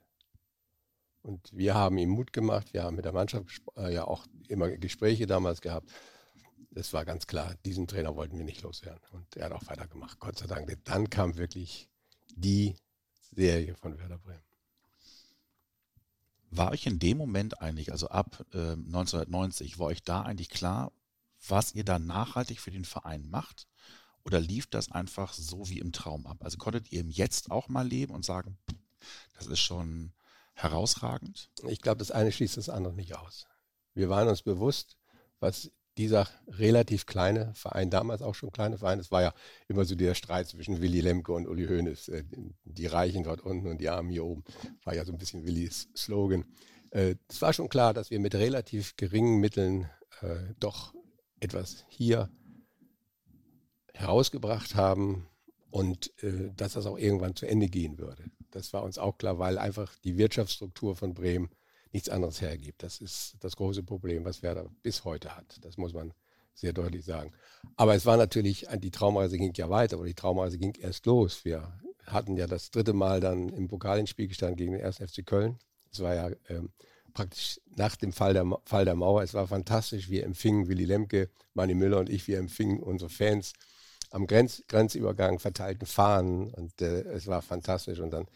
[1.22, 4.68] Und wir haben ihm Mut gemacht, wir haben mit der Mannschaft äh, ja auch immer
[4.70, 5.90] Gespräche damals gehabt.
[6.74, 9.02] Es war ganz klar, diesen Trainer wollten wir nicht loswerden.
[9.12, 10.68] Und er hat auch weitergemacht, Gott sei Dank.
[10.84, 11.88] Dann kam wirklich
[12.34, 12.74] die
[13.30, 14.42] Serie von Werder Bremen.
[16.50, 20.92] War euch in dem Moment eigentlich, also ab äh, 1990, war euch da eigentlich klar,
[21.48, 23.68] was ihr da nachhaltig für den Verein macht?
[24.24, 26.38] Oder lief das einfach so wie im Traum ab?
[26.40, 28.58] Also konntet ihr im Jetzt auch mal leben und sagen,
[29.34, 30.12] das ist schon
[30.54, 31.50] herausragend?
[31.68, 33.46] Ich glaube, das eine schließt das andere nicht aus.
[33.94, 34.96] Wir waren uns bewusst,
[35.40, 39.34] was dieser relativ kleine Verein, damals auch schon kleine Verein, es war ja
[39.68, 42.24] immer so der Streit zwischen Willy Lemke und Uli Hoeneß, äh,
[42.64, 44.44] die Reichen dort unten und die Armen hier oben,
[44.84, 46.46] war ja so ein bisschen Willys Slogan.
[46.90, 49.90] Äh, es war schon klar, dass wir mit relativ geringen Mitteln
[50.22, 50.94] äh, doch
[51.40, 52.30] etwas hier
[53.92, 55.28] herausgebracht haben
[55.70, 56.12] und
[56.56, 58.30] dass das auch irgendwann zu Ende gehen würde.
[58.52, 61.50] Das war uns auch klar, weil einfach die Wirtschaftsstruktur von Bremen
[61.92, 62.82] nichts anderes hergibt.
[62.82, 65.58] Das ist das große Problem, was Werder bis heute hat.
[65.62, 66.12] Das muss man
[66.54, 67.32] sehr deutlich sagen.
[67.76, 71.44] Aber es war natürlich, die Traumreise ging ja weiter, aber die Traumreise ging erst los.
[71.44, 71.72] Wir
[72.06, 74.98] hatten ja das dritte Mal dann im Pokal ins Spiel gestanden gegen den 1.
[74.98, 75.58] FC Köln.
[75.90, 76.70] Es war ja ähm,
[77.14, 79.22] praktisch nach dem Fall der, Fall der Mauer.
[79.22, 80.08] Es war fantastisch.
[80.10, 83.52] Wir empfingen Willy Lemke, Manni Müller und ich, wir empfingen unsere Fans
[84.12, 87.98] am Grenz, Grenzübergang verteilten Fahnen und äh, es war fantastisch.
[87.98, 88.26] Und dann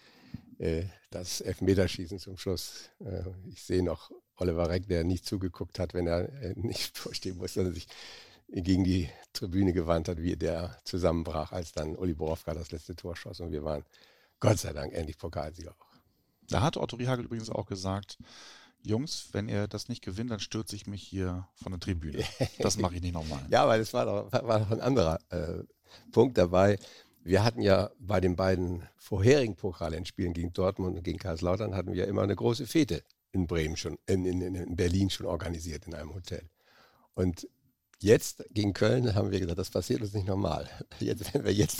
[0.58, 2.90] äh, das Elfmeterschießen zum Schluss.
[3.00, 7.36] Äh, ich sehe noch Oliver Reck, der nicht zugeguckt hat, wenn er äh, nicht vorstehen
[7.36, 7.88] muss, sondern sich
[8.48, 13.16] gegen die Tribüne gewandt hat, wie der zusammenbrach, als dann Uli Borowka das letzte Tor
[13.16, 13.40] schoss.
[13.40, 13.84] Und wir waren
[14.40, 15.96] Gott sei Dank endlich Pokalsieger auch.
[16.48, 18.18] Da hat Otto Rihagel übrigens auch gesagt,
[18.87, 22.25] Jungs, wenn ihr das nicht gewinnt, dann stürze ich mich hier von der Tribüne.
[22.59, 23.44] Das mache ich nicht nochmal.
[23.51, 25.64] ja, weil es war doch, war doch ein anderer äh,
[26.12, 26.79] Punkt dabei.
[27.22, 32.07] Wir hatten ja bei den beiden vorherigen Pokalendspielen gegen Dortmund und gegen Karlslautern hatten wir
[32.07, 36.14] immer eine große Fete in Bremen schon, in, in, in Berlin schon organisiert in einem
[36.14, 36.49] Hotel.
[37.14, 37.49] Und
[38.01, 40.68] jetzt gegen Köln haben wir gesagt, das passiert uns nicht normal.
[41.01, 41.79] Jetzt, wenn wir jetzt,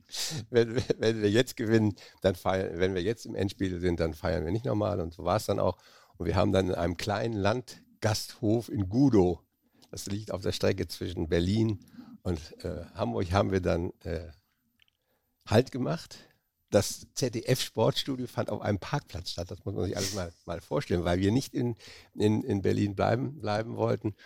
[0.50, 4.44] wenn, wenn, wir jetzt gewinnen, dann feiern, wenn wir jetzt im Endspiel sind, dann feiern
[4.44, 5.00] wir nicht normal.
[5.00, 5.76] Und so war es dann auch.
[6.18, 9.40] Und wir haben dann in einem kleinen Landgasthof in Gudow,
[9.90, 11.80] das liegt auf der Strecke zwischen Berlin
[12.22, 14.30] und äh, Hamburg, haben wir dann äh,
[15.46, 16.18] Halt gemacht.
[16.70, 19.50] Das ZDF-Sportstudio fand auf einem Parkplatz statt.
[19.50, 21.76] Das muss man sich alles mal, mal vorstellen, weil wir nicht in,
[22.14, 24.16] in, in Berlin bleiben, bleiben wollten.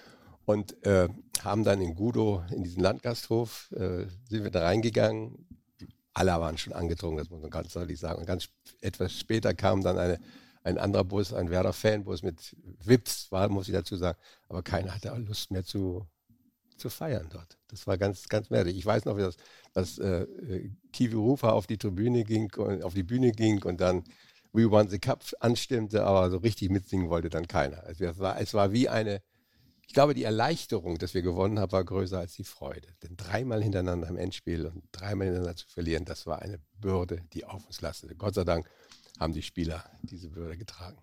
[0.46, 1.08] Und äh,
[1.42, 5.46] haben dann in Gudo, in diesen Landgasthof, äh, sind wir da reingegangen.
[6.14, 8.20] Alle waren schon angetrunken, das muss man ganz deutlich sagen.
[8.20, 8.48] Und ganz
[8.80, 10.18] etwas später kam dann eine,
[10.62, 14.18] ein anderer Bus, ein Werder-Fanbus mit Wips, war, muss ich dazu sagen.
[14.48, 16.06] Aber keiner hatte Lust mehr zu,
[16.76, 17.58] zu feiern dort.
[17.68, 18.78] Das war ganz, ganz merkwürdig.
[18.78, 19.36] Ich weiß noch, wie das,
[19.72, 20.26] dass äh,
[20.92, 24.04] Kiwi Rufer auf die Tribüne ging, auf die Bühne ging und dann
[24.52, 27.84] We Want the Cup anstimmte, aber so richtig mitsingen wollte dann keiner.
[27.84, 29.22] Also es, war, es war wie eine,
[29.86, 32.88] ich glaube, die Erleichterung, dass wir gewonnen haben, war größer als die Freude.
[33.02, 37.44] Denn dreimal hintereinander im Endspiel und dreimal hintereinander zu verlieren, das war eine Bürde, die
[37.44, 38.16] auf uns lastete.
[38.16, 38.68] Gott sei Dank
[39.18, 40.98] haben die Spieler diese Bürde getragen.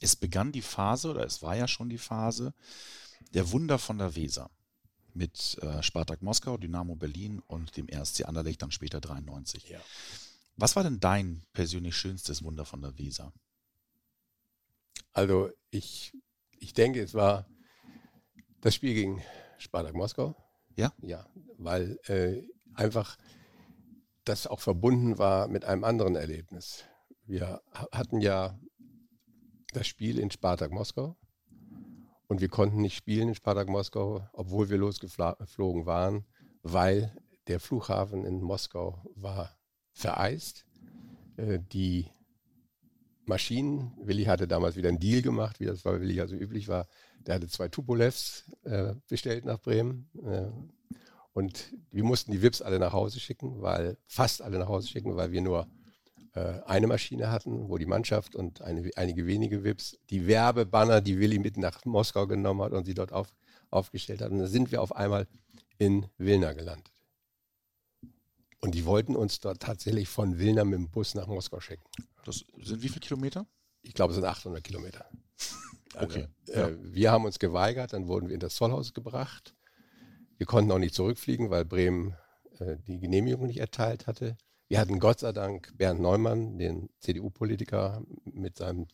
[0.00, 2.52] Es begann die Phase, oder es war ja schon die Phase,
[3.32, 4.50] der Wunder von der Weser
[5.14, 9.68] mit äh, Spartak Moskau, Dynamo Berlin und dem RSC Anderlecht dann später 93.
[9.68, 9.80] Ja.
[10.56, 13.32] Was war denn dein persönlich schönstes Wunder von der Weser?
[15.12, 16.12] Also ich,
[16.58, 17.46] ich denke, es war
[18.60, 19.22] das Spiel gegen
[19.58, 20.36] Spartak Moskau.
[20.76, 20.92] Ja?
[21.00, 21.26] Ja,
[21.58, 22.42] weil äh,
[22.74, 23.16] einfach
[24.24, 26.84] das auch verbunden war mit einem anderen Erlebnis.
[27.26, 28.58] Wir hatten ja
[29.72, 31.16] das Spiel in Spartak Moskau
[32.28, 36.26] und wir konnten nicht spielen in Spartak Moskau, obwohl wir losgeflogen waren,
[36.62, 37.16] weil
[37.48, 39.56] der Flughafen in Moskau war
[39.92, 40.66] vereist.
[41.36, 42.08] Äh, die
[43.26, 46.86] Maschinen, Willi hatte damals wieder einen Deal gemacht, wie das bei Willi also üblich war.
[47.26, 50.10] Der hatte zwei Tupolevs äh, bestellt nach Bremen.
[51.34, 54.88] Äh, und wir mussten die Wips alle nach Hause schicken, weil fast alle nach Hause
[54.88, 55.66] schicken, weil wir nur
[56.34, 61.18] äh, eine Maschine hatten, wo die Mannschaft und eine, einige wenige VIPs die Werbebanner, die
[61.18, 63.34] Willi mit nach Moskau genommen hat und sie dort auf,
[63.70, 64.30] aufgestellt hat.
[64.30, 65.26] Und dann sind wir auf einmal
[65.78, 66.90] in Wilna gelandet.
[68.60, 71.84] Und die wollten uns dort tatsächlich von Wilna mit dem Bus nach Moskau schicken.
[72.24, 73.46] Das sind wie viele Kilometer?
[73.82, 75.04] Ich glaube, es sind 800 Kilometer.
[75.96, 76.26] Also, okay.
[76.48, 79.54] Äh, Wir haben uns geweigert, dann wurden wir in das Zollhaus gebracht.
[80.36, 82.16] Wir konnten auch nicht zurückfliegen, weil Bremen
[82.58, 84.36] äh, die Genehmigung nicht erteilt hatte.
[84.68, 88.88] Wir hatten Gott sei Dank Bernd Neumann, den CDU-Politiker mit seinem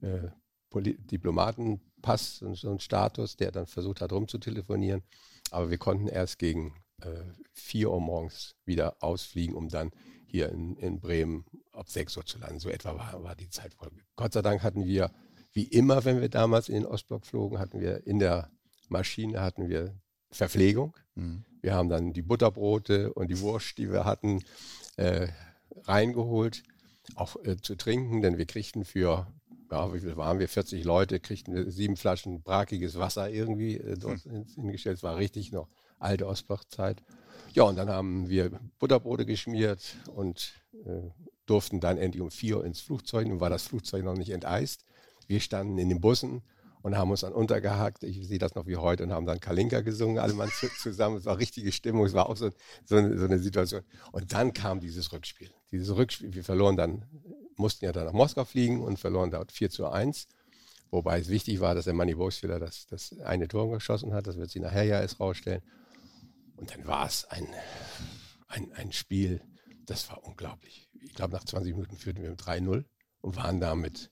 [0.00, 0.28] äh,
[0.74, 5.02] Diplomatenpass und so Status, der dann versucht hat, rumzutelefonieren.
[5.50, 7.22] Aber wir konnten erst gegen äh,
[7.52, 9.92] 4 Uhr morgens wieder ausfliegen, um dann
[10.26, 12.58] hier in, in Bremen ab 6 Uhr zu landen.
[12.58, 13.96] So etwa war, war die Zeitfolge.
[14.16, 15.12] Gott sei Dank hatten wir,
[15.52, 18.50] wie immer, wenn wir damals in den Ostblock flogen, hatten wir in der
[18.88, 19.94] Maschine hatten wir
[20.34, 20.94] Verpflegung.
[21.14, 21.44] Mhm.
[21.62, 24.42] Wir haben dann die Butterbrote und die Wurst, die wir hatten,
[24.96, 25.28] äh,
[25.84, 26.62] reingeholt,
[27.14, 29.26] auch äh, zu trinken, denn wir kriegten für,
[29.70, 33.96] ja, wie viel waren wir, 40 Leute, kriegten wir sieben Flaschen brakiges Wasser irgendwie äh,
[33.96, 34.44] dort mhm.
[34.54, 34.98] hingestellt.
[34.98, 35.68] Es war richtig noch
[35.98, 37.02] alte Ostblockzeit.
[37.52, 40.54] Ja, und dann haben wir Butterbrote geschmiert und
[40.84, 41.10] äh,
[41.46, 43.28] durften dann endlich um vier Uhr ins Flugzeug.
[43.28, 44.84] Nun war das Flugzeug noch nicht enteist.
[45.28, 46.42] Wir standen in den Bussen
[46.84, 48.04] und haben uns dann untergehackt.
[48.04, 51.16] Ich sehe das noch wie heute und haben dann Kalinka gesungen, alle Mann zusammen.
[51.16, 52.50] Es war richtige Stimmung, es war auch so,
[52.84, 53.80] so, eine, so, eine, Situation.
[54.12, 55.50] Und dann kam dieses Rückspiel.
[55.72, 57.06] Dieses Rückspiel, wir verloren dann,
[57.56, 60.28] mussten ja dann nach Moskau fliegen und verloren dort 4 zu 1.
[60.90, 64.26] Wobei es wichtig war, dass der Manny Boxfiller das, das eine Tor geschossen hat.
[64.26, 65.62] Das wird sich nachher ja erst rausstellen.
[66.56, 67.46] Und dann war es ein,
[68.46, 69.40] ein, ein Spiel,
[69.86, 70.90] das war unglaublich.
[71.00, 72.84] Ich glaube, nach 20 Minuten führten wir mit 3-0
[73.22, 74.10] und waren damit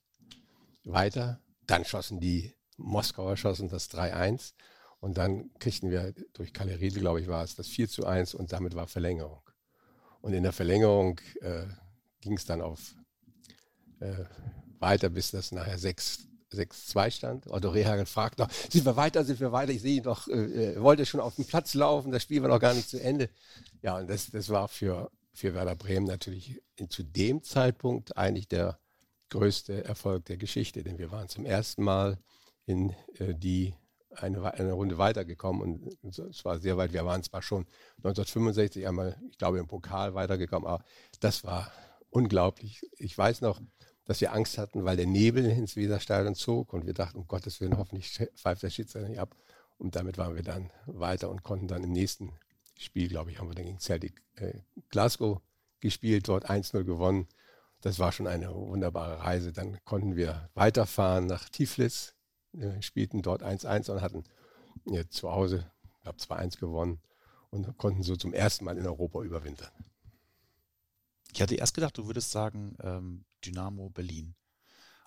[0.84, 1.38] weiter.
[1.66, 4.52] Dann schossen die Moskauer schossen das 3-1
[5.00, 8.34] und dann kriegten wir durch Kalle Riedel, glaube ich, war es das 4 zu 1
[8.34, 9.42] und damit war Verlängerung.
[10.20, 11.64] Und in der Verlängerung äh,
[12.20, 12.94] ging es dann auf
[14.00, 14.24] äh,
[14.78, 17.46] weiter, bis das nachher 6 6-2 stand.
[17.46, 19.72] Otto Rehagel fragt noch, sind wir weiter, sind wir weiter?
[19.72, 22.48] Ich sehe ihn doch, äh, äh, wollte schon auf den Platz laufen, das Spiel war
[22.48, 23.30] noch gar nicht zu Ende.
[23.80, 28.78] Ja, und das, das war für, für Werder Bremen natürlich zu dem Zeitpunkt eigentlich der
[29.30, 32.18] größte Erfolg der Geschichte, denn wir waren zum ersten Mal
[32.66, 33.74] in äh, die
[34.14, 35.62] eine, eine Runde weitergekommen
[36.02, 36.92] und es war sehr weit.
[36.92, 37.66] Wir waren zwar schon
[37.98, 40.84] 1965 einmal, ich glaube, im Pokal weitergekommen, aber
[41.20, 41.72] das war
[42.10, 42.82] unglaublich.
[42.98, 43.60] Ich weiß noch,
[44.04, 47.60] dass wir Angst hatten, weil der Nebel ins Weserstadion zog und wir dachten, um Gottes
[47.60, 49.36] Willen, hoffentlich pfeift der Schiedsrichter nicht ab.
[49.78, 52.32] Und damit waren wir dann weiter und konnten dann im nächsten
[52.78, 54.60] Spiel, glaube ich, haben wir dann gegen Celtic äh,
[54.90, 55.40] Glasgow
[55.80, 57.28] gespielt, dort 1-0 gewonnen.
[57.80, 59.52] Das war schon eine wunderbare Reise.
[59.52, 62.14] Dann konnten wir weiterfahren nach Tiflis,
[62.80, 64.24] spielten dort 1-1 und hatten
[64.86, 67.00] äh, zu Hause, ich glaube, 2-1 gewonnen
[67.50, 69.70] und konnten so zum ersten Mal in Europa überwintern.
[71.32, 74.34] Ich hatte erst gedacht, du würdest sagen, ähm, Dynamo Berlin.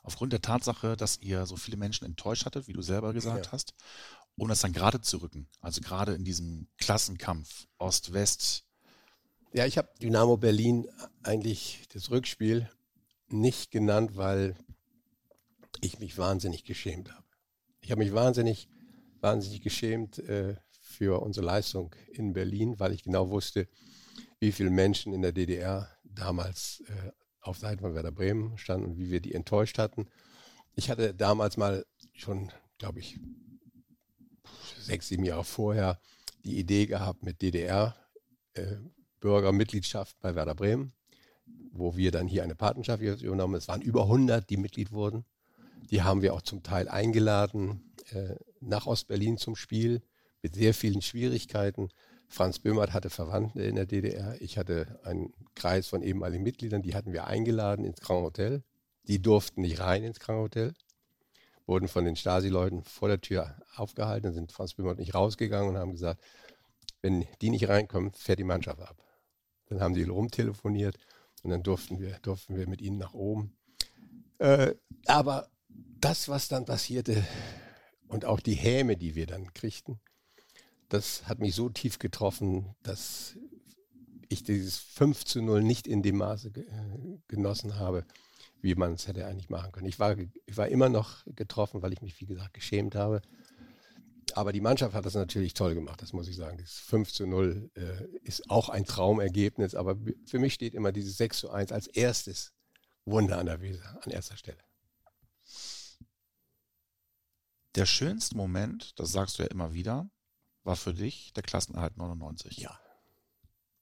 [0.01, 3.51] Aufgrund der Tatsache, dass ihr so viele Menschen enttäuscht hattet, wie du selber gesagt ja.
[3.51, 3.73] hast,
[4.37, 5.47] um das dann gerade zu rücken.
[5.61, 8.65] Also gerade in diesem Klassenkampf Ost-West.
[9.53, 10.87] Ja, ich habe Dynamo Berlin
[11.23, 12.69] eigentlich das Rückspiel
[13.29, 14.55] nicht genannt, weil
[15.81, 17.24] ich mich wahnsinnig geschämt habe.
[17.85, 18.67] Ich habe mich wahnsinnig,
[19.21, 23.67] wahnsinnig geschämt äh, für unsere Leistung in Berlin, weil ich genau wusste,
[24.39, 27.11] wie viele Menschen in der DDR damals äh,
[27.41, 30.07] auf Seiten von Werder Bremen standen und wie wir die enttäuscht hatten.
[30.73, 33.19] Ich hatte damals mal schon, glaube ich,
[34.79, 35.99] sechs, sieben Jahre vorher
[36.43, 37.95] die Idee gehabt mit DDR
[38.53, 38.77] äh,
[39.19, 40.93] bei Werder Bremen,
[41.71, 43.53] wo wir dann hier eine Patenschaft übernommen.
[43.53, 43.59] haben.
[43.59, 45.23] Es waren über 100, die Mitglied wurden.
[45.91, 50.01] Die haben wir auch zum Teil eingeladen äh, nach Ostberlin zum Spiel
[50.41, 51.89] mit sehr vielen Schwierigkeiten.
[52.27, 54.35] Franz Böhmert hatte Verwandte in der DDR.
[54.41, 58.63] Ich hatte einen Kreis von ehemaligen Mitgliedern, die hatten wir eingeladen ins Grand Hotel.
[59.07, 60.73] Die durften nicht rein ins Grand Hotel,
[61.67, 65.91] wurden von den Stasi-Leuten vor der Tür aufgehalten, sind Franz Böhmert nicht rausgegangen und haben
[65.91, 66.21] gesagt,
[67.01, 68.97] wenn die nicht reinkommen, fährt die Mannschaft ab.
[69.67, 70.97] Dann haben die rumtelefoniert
[71.43, 73.55] und dann durften wir, durften wir mit ihnen nach oben.
[74.39, 74.73] Äh,
[75.05, 75.49] aber
[75.99, 77.25] das, was dann passierte
[78.07, 79.99] und auch die Häme, die wir dann kriegten,
[80.89, 83.37] das hat mich so tief getroffen, dass
[84.29, 88.05] ich dieses 5 zu 0 nicht in dem Maße äh, genossen habe,
[88.61, 89.87] wie man es hätte eigentlich machen können.
[89.87, 93.21] Ich war, ich war immer noch getroffen, weil ich mich, wie gesagt, geschämt habe.
[94.33, 96.57] Aber die Mannschaft hat das natürlich toll gemacht, das muss ich sagen.
[96.57, 99.95] Das 5 zu 0 äh, ist auch ein Traumergebnis, aber
[100.25, 102.53] für mich steht immer dieses 6 zu 1 als erstes
[103.05, 104.57] Wunder an der Weser, an erster Stelle.
[107.75, 110.09] Der schönste Moment, das sagst du ja immer wieder,
[110.63, 112.57] war für dich der Klassenerhalt 99.
[112.57, 112.79] Ja.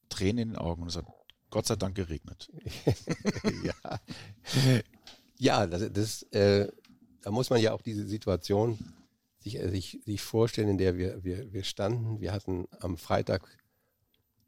[0.10, 1.06] Tränen in den Augen und es hat
[1.50, 2.52] Gott sei Dank geregnet.
[3.64, 4.00] ja.
[5.38, 6.72] Ja, das, das äh,
[7.22, 8.78] da muss man ja auch diese Situation
[9.40, 12.20] sich, äh, sich, sich vorstellen, in der wir, wir, wir standen.
[12.20, 13.44] Wir hatten am Freitag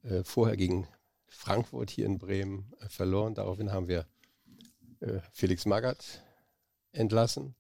[0.03, 0.87] äh, vorher gegen
[1.27, 3.33] Frankfurt hier in Bremen äh, verloren.
[3.33, 4.07] Daraufhin haben wir
[4.99, 6.23] äh, Felix Magath
[6.91, 7.55] entlassen.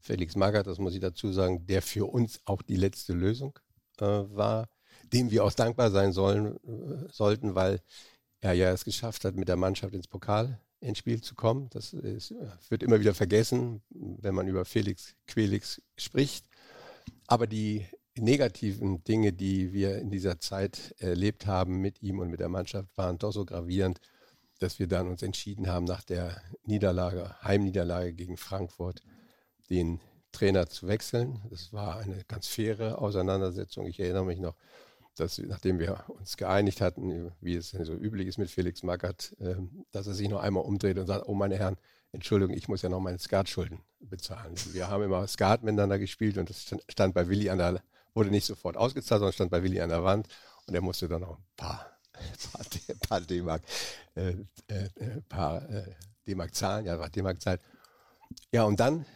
[0.00, 3.58] Felix Magath, das muss ich dazu sagen, der für uns auch die letzte Lösung
[3.98, 4.68] äh, war.
[5.12, 7.80] dem wir auch dankbar sein sollen, äh, sollten, weil
[8.40, 11.68] er ja es geschafft hat, mit der Mannschaft ins Pokal ins Spiel zu kommen.
[11.70, 12.34] Das ist,
[12.68, 16.46] wird immer wieder vergessen, wenn man über Felix Quelix spricht.
[17.26, 17.86] Aber die
[18.16, 22.88] negativen Dinge, die wir in dieser Zeit erlebt haben mit ihm und mit der Mannschaft,
[22.96, 24.00] waren doch so gravierend,
[24.58, 29.02] dass wir dann uns entschieden haben, nach der Niederlage, Heimniederlage gegen Frankfurt,
[29.70, 30.00] den
[30.32, 31.40] Trainer zu wechseln.
[31.50, 33.86] Das war eine ganz faire Auseinandersetzung.
[33.86, 34.54] Ich erinnere mich noch,
[35.16, 39.84] dass nachdem wir uns geeinigt hatten, wie es so üblich ist mit Felix Magath, ähm,
[39.90, 41.76] dass er sich noch einmal umdreht und sagt, oh meine Herren,
[42.12, 44.54] Entschuldigung, ich muss ja noch meine Skatschulden bezahlen.
[44.72, 47.82] Wir haben immer Skat miteinander gespielt und das stand bei Willi an der,
[48.14, 50.26] wurde nicht sofort ausgezahlt, sondern stand bei Willi an der Wand
[50.66, 51.86] und er musste dann noch ein paar
[53.08, 53.62] paar D-Mark,
[54.14, 54.34] äh,
[54.68, 55.20] äh,
[56.26, 57.60] äh, zahlen, ja, war D-Mark Zeit.
[58.52, 59.06] Ja, und dann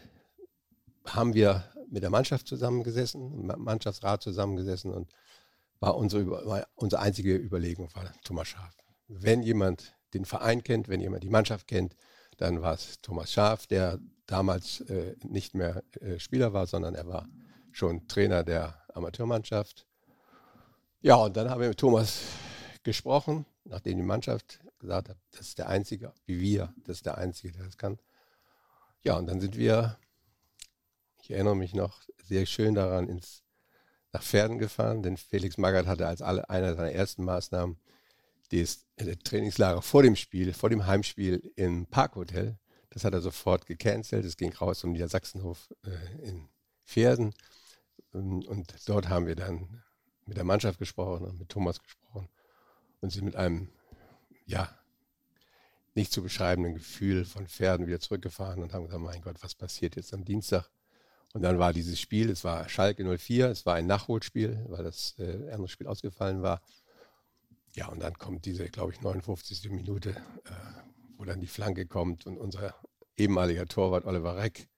[1.07, 5.13] haben wir mit der Mannschaft zusammengesessen, Mannschaftsrat zusammengesessen und
[5.81, 8.77] war unsere, unsere einzige Überlegung war Thomas Schaf.
[9.09, 11.95] Wenn jemand den Verein kennt, wenn jemand die Mannschaft kennt,
[12.39, 17.07] dann war es Thomas Schaf, der damals äh, nicht mehr äh, Spieler war, sondern er
[17.07, 17.29] war
[17.73, 19.87] schon Trainer der Amateurmannschaft.
[21.01, 22.23] Ja, und dann haben wir mit Thomas
[22.83, 27.19] gesprochen, nachdem die Mannschaft gesagt hat, das ist der Einzige, wie wir, das ist der
[27.19, 27.99] Einzige, der das kann.
[29.03, 29.99] Ja, und dann sind wir,
[31.25, 33.43] ich erinnere mich noch sehr schön daran, ins,
[34.13, 37.79] nach Pferden gefahren, denn Felix Magath hatte als alle, einer seiner ersten Maßnahmen
[38.51, 38.85] das
[39.25, 42.59] Trainingslager vor dem Spiel, vor dem Heimspiel im Parkhotel.
[42.91, 44.25] Das hat er sofort gecancelt.
[44.27, 46.47] Es ging raus zum Niedersachsenhof äh, in
[46.85, 47.35] Pferden.
[48.13, 49.83] Und dort haben wir dann
[50.27, 52.29] mit der Mannschaft gesprochen und mit Thomas gesprochen
[53.01, 53.71] und sind mit einem,
[54.45, 54.79] ja,
[55.95, 59.97] nicht zu beschreibenden Gefühl von Pferden wieder zurückgefahren und haben gesagt, mein Gott, was passiert
[59.97, 60.69] jetzt am Dienstag?
[61.35, 65.19] Und dann war dieses Spiel, es war Schalke 04, es war ein Nachholspiel, weil das
[65.19, 66.63] äh, andere Spiel ausgefallen war.
[67.75, 69.69] Ja, und dann kommt diese, glaube ich, 59.
[69.71, 70.53] Minute, äh,
[71.17, 72.77] wo dann die Flanke kommt und unser
[73.17, 74.69] ehemaliger Torwart Oliver Reck,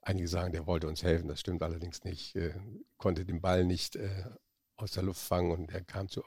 [0.00, 2.54] einige sagen, der wollte uns helfen, das stimmt allerdings nicht, äh,
[2.98, 4.30] konnte den Ball nicht äh,
[4.76, 6.22] aus der Luft fangen und er kam zu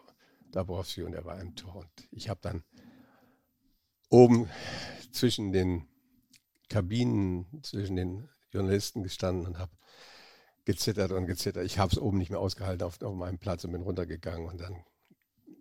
[0.52, 1.78] Dabrowski und er war im Tor.
[1.78, 2.66] Und ich habe dann
[4.10, 4.50] oben
[5.14, 5.88] zwischen den
[6.68, 9.72] Kabinen, zwischen den Journalisten gestanden und habe
[10.66, 11.66] gezittert und gezittert.
[11.66, 14.48] Ich habe es oben nicht mehr ausgehalten auf, auf, meinem Platz und bin runtergegangen.
[14.48, 14.84] Und dann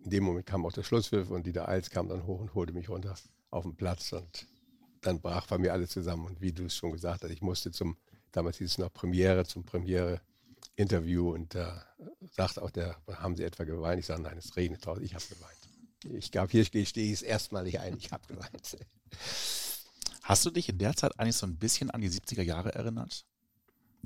[0.03, 2.73] in dem Moment kam auch der Schlusspfiff und Dieter Eils kam dann hoch und holte
[2.73, 3.15] mich runter
[3.49, 4.11] auf den Platz.
[4.13, 4.47] Und
[5.01, 6.25] dann brach bei mir alles zusammen.
[6.25, 7.97] Und wie du es schon gesagt hast, ich musste zum,
[8.31, 10.21] damals hieß es noch Premiere, zum Premiere
[10.75, 11.83] Interview und da
[12.31, 13.99] sagt auch der, haben Sie etwa geweint?
[13.99, 16.17] Ich sage, nein, es regnet draußen, ich habe geweint.
[16.17, 18.77] Ich glaube, hier stehe ich es erstmalig ein, ich habe geweint.
[20.29, 23.25] Hast du dich in der Zeit eigentlich so ein bisschen an die 70er Jahre erinnert?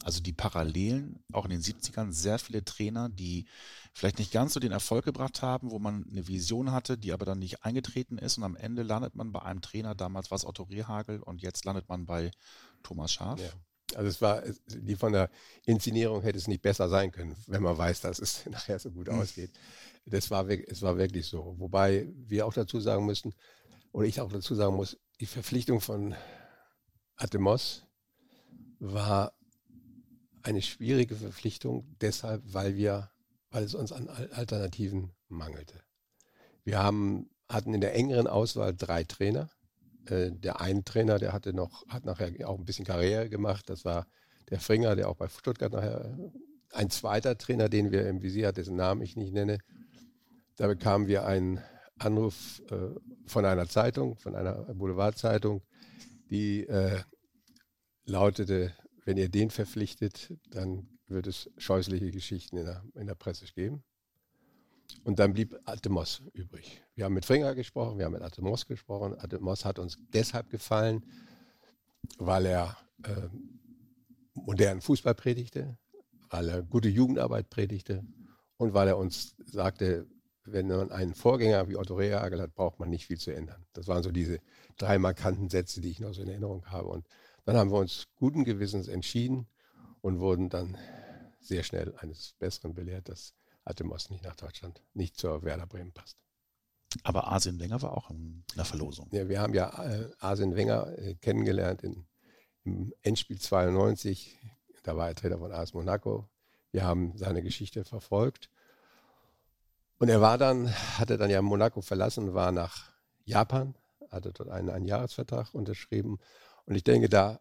[0.06, 3.46] Also die Parallelen, auch in den 70ern, sehr viele Trainer, die
[3.94, 7.26] vielleicht nicht ganz so den Erfolg gebracht haben, wo man eine Vision hatte, die aber
[7.26, 10.46] dann nicht eingetreten ist und am Ende landet man bei einem Trainer, damals war es
[10.46, 12.32] Otto Rehagel und jetzt landet man bei
[12.84, 13.42] Thomas Schaaf.
[13.42, 13.50] Ja.
[13.98, 15.30] Also es war, die von der
[15.66, 19.10] Inszenierung hätte es nicht besser sein können, wenn man weiß, dass es nachher so gut
[19.10, 19.20] mhm.
[19.20, 19.52] ausgeht.
[20.06, 21.56] Das war, es war wirklich so.
[21.58, 23.34] Wobei wir auch dazu sagen müssen,
[23.94, 26.16] oder ich auch dazu sagen muss, die Verpflichtung von
[27.16, 27.86] Atemos
[28.80, 29.34] war
[30.42, 33.12] eine schwierige Verpflichtung, deshalb, weil wir,
[33.50, 35.82] weil es uns an Alternativen mangelte.
[36.66, 39.50] Wir haben, hatten in der engeren Auswahl drei Trainer
[40.06, 43.70] äh, der ein Trainer, der hatte noch, hat nachher auch ein bisschen Karriere gemacht.
[43.70, 44.08] Das war
[44.50, 46.18] der Fringer, der auch bei Stuttgart nachher
[46.72, 49.60] ein zweiter Trainer, den wir im Visier hatten, dessen Namen ich nicht nenne.
[50.58, 51.62] Da bekamen wir einen
[52.00, 52.90] Anruf äh,
[53.26, 55.62] von einer Zeitung, von einer Boulevardzeitung,
[56.30, 57.02] die äh,
[58.06, 58.74] lautete,
[59.06, 63.84] wenn ihr den verpflichtet, dann wird es scheußliche Geschichten in der, in der Presse geben.
[65.04, 66.82] Und dann blieb Atemos übrig.
[66.96, 69.18] Wir haben mit Fringer gesprochen, wir haben mit Atemos gesprochen.
[69.20, 71.04] Atemos hat uns deshalb gefallen,
[72.18, 73.30] weil er äh,
[74.34, 75.78] modernen Fußball predigte,
[76.30, 78.04] weil er gute Jugendarbeit predigte
[78.58, 80.08] und weil er uns sagte,
[80.46, 83.66] wenn man einen Vorgänger wie Otto Rehagel hat, braucht man nicht viel zu ändern.
[83.74, 84.40] Das waren so diese
[84.78, 86.90] drei markanten Sätze, die ich noch so in Erinnerung habe.
[86.90, 87.08] Und
[87.46, 89.48] dann haben wir uns guten Gewissens entschieden
[90.02, 90.78] und wurden dann
[91.40, 93.34] sehr schnell eines Besseren belehrt, dass
[93.64, 96.18] Atemos nicht nach Deutschland, nicht zur Werder Bremen passt.
[97.04, 99.10] Aber Arsene Wenger war auch in der Verlosung.
[99.12, 102.06] Ja, wir haben ja äh, Arsene Wenger äh, kennengelernt in,
[102.64, 104.38] im Endspiel 92.
[104.84, 106.30] Da war er Trainer von AS Monaco.
[106.72, 108.50] Wir haben seine Geschichte verfolgt.
[110.04, 112.92] Und er war dann, hatte dann ja Monaco verlassen, war nach
[113.24, 113.74] Japan,
[114.10, 116.18] hatte dort einen, einen Jahresvertrag unterschrieben.
[116.66, 117.40] Und ich denke, da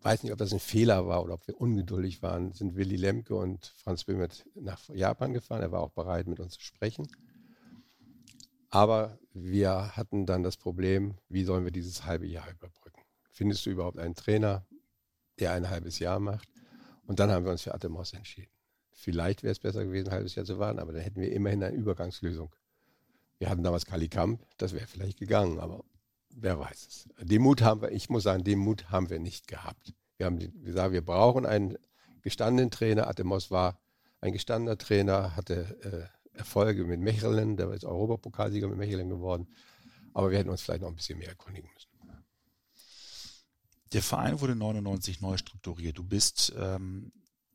[0.00, 3.34] weiß nicht, ob das ein Fehler war oder ob wir ungeduldig waren, sind Willy Lemke
[3.34, 5.60] und Franz Böhmert nach Japan gefahren.
[5.60, 7.06] Er war auch bereit, mit uns zu sprechen.
[8.70, 13.02] Aber wir hatten dann das Problem, wie sollen wir dieses halbe Jahr überbrücken?
[13.30, 14.64] Findest du überhaupt einen Trainer,
[15.38, 16.48] der ein halbes Jahr macht?
[17.06, 18.57] Und dann haben wir uns für Atemos entschieden.
[19.00, 21.62] Vielleicht wäre es besser gewesen, ein halbes Jahr zu warten, aber dann hätten wir immerhin
[21.62, 22.52] eine Übergangslösung.
[23.38, 25.84] Wir hatten damals Kali Kamp, das wäre vielleicht gegangen, aber
[26.34, 27.08] wer weiß es.
[27.20, 29.94] Den Mut haben wir, ich muss sagen, den Mut haben wir nicht gehabt.
[30.16, 31.78] Wir haben gesagt, wir brauchen einen
[32.22, 33.06] gestandenen Trainer.
[33.06, 33.78] Atemos war
[34.20, 39.46] ein gestandener Trainer, hatte äh, Erfolge mit Mechelen, der jetzt Europapokalsieger mit Mechelen geworden.
[40.12, 41.88] Aber wir hätten uns vielleicht noch ein bisschen mehr erkundigen müssen.
[43.92, 45.96] Der Verein wurde 99 neu strukturiert.
[45.98, 47.12] Du bist ähm,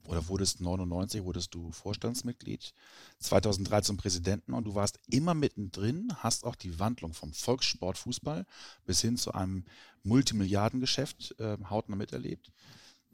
[0.07, 2.73] oder wurdest 99 wurdest du Vorstandsmitglied,
[3.19, 8.45] 2013 Präsidenten und du warst immer mittendrin, hast auch die Wandlung vom Volkssport Fußball
[8.85, 9.65] bis hin zu einem
[10.03, 12.51] Multimilliardengeschäft äh, hautnah miterlebt.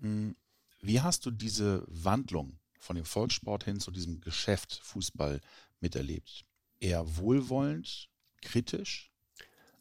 [0.01, 0.35] Hm,
[0.81, 5.41] wie hast du diese Wandlung von dem Volkssport hin zu diesem Geschäft Fußball
[5.81, 6.45] miterlebt?
[6.79, 8.09] Eher wohlwollend,
[8.41, 9.11] kritisch?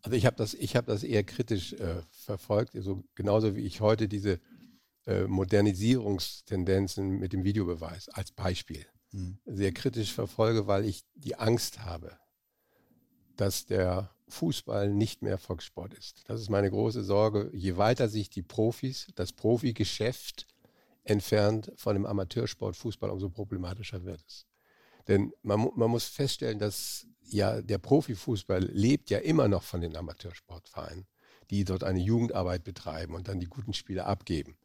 [0.03, 4.09] Also ich habe das, hab das eher kritisch äh, verfolgt, also genauso wie ich heute
[4.09, 4.41] diese
[5.09, 9.39] äh, Modernisierungstendenzen mit dem Videobeweis als Beispiel mhm.
[9.47, 12.19] sehr kritisch verfolge, weil ich die Angst habe,
[13.37, 16.25] dass der Fußball nicht mehr Volkssport ist.
[16.27, 17.51] Das ist meine große Sorge.
[17.55, 20.47] Je weiter sich die Profis, das Profigeschäft
[21.05, 24.45] entfernt von dem Amateursport Fußball, umso problematischer wird es.
[25.07, 29.97] Denn man, man muss feststellen, dass ja der Profifußball lebt ja immer noch von den
[29.97, 31.07] Amateursportvereinen,
[31.49, 34.59] die dort eine Jugendarbeit betreiben und dann die guten Spiele abgeben.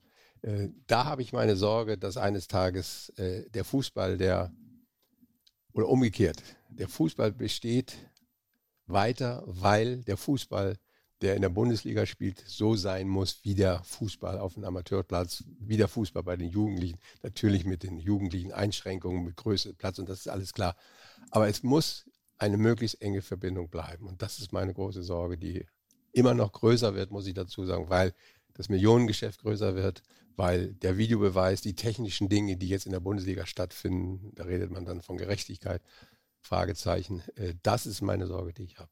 [0.43, 4.51] Äh, da habe ich meine Sorge, dass eines Tages äh, der Fußball, der,
[5.73, 7.95] oder umgekehrt, der Fußball besteht
[8.85, 10.77] weiter, weil der Fußball,
[11.21, 15.77] der in der Bundesliga spielt, so sein muss wie der Fußball auf dem Amateurplatz, wie
[15.77, 20.19] der Fußball bei den Jugendlichen, natürlich mit den jugendlichen Einschränkungen, mit Größe, Platz und das
[20.19, 20.75] ist alles klar.
[21.31, 22.05] Aber es muss
[22.37, 25.65] eine möglichst enge Verbindung bleiben und das ist meine große Sorge, die
[26.11, 28.13] immer noch größer wird, muss ich dazu sagen, weil
[28.53, 30.03] das Millionengeschäft größer wird,
[30.35, 34.85] weil der Videobeweis, die technischen Dinge, die jetzt in der Bundesliga stattfinden, da redet man
[34.85, 35.81] dann von Gerechtigkeit,
[36.41, 37.21] Fragezeichen.
[37.35, 38.91] Äh, das ist meine Sorge, die ich habe.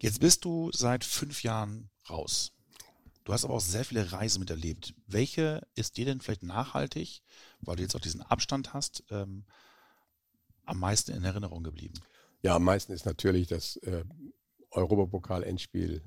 [0.00, 2.52] Jetzt bist du seit fünf Jahren raus.
[3.24, 4.94] Du hast aber auch sehr viele Reisen miterlebt.
[5.06, 7.22] Welche ist dir denn vielleicht nachhaltig,
[7.60, 9.46] weil du jetzt auch diesen Abstand hast, ähm,
[10.64, 11.94] am meisten in Erinnerung geblieben?
[12.42, 14.04] Ja, am meisten ist natürlich das äh,
[14.70, 16.02] Europapokal-Endspiel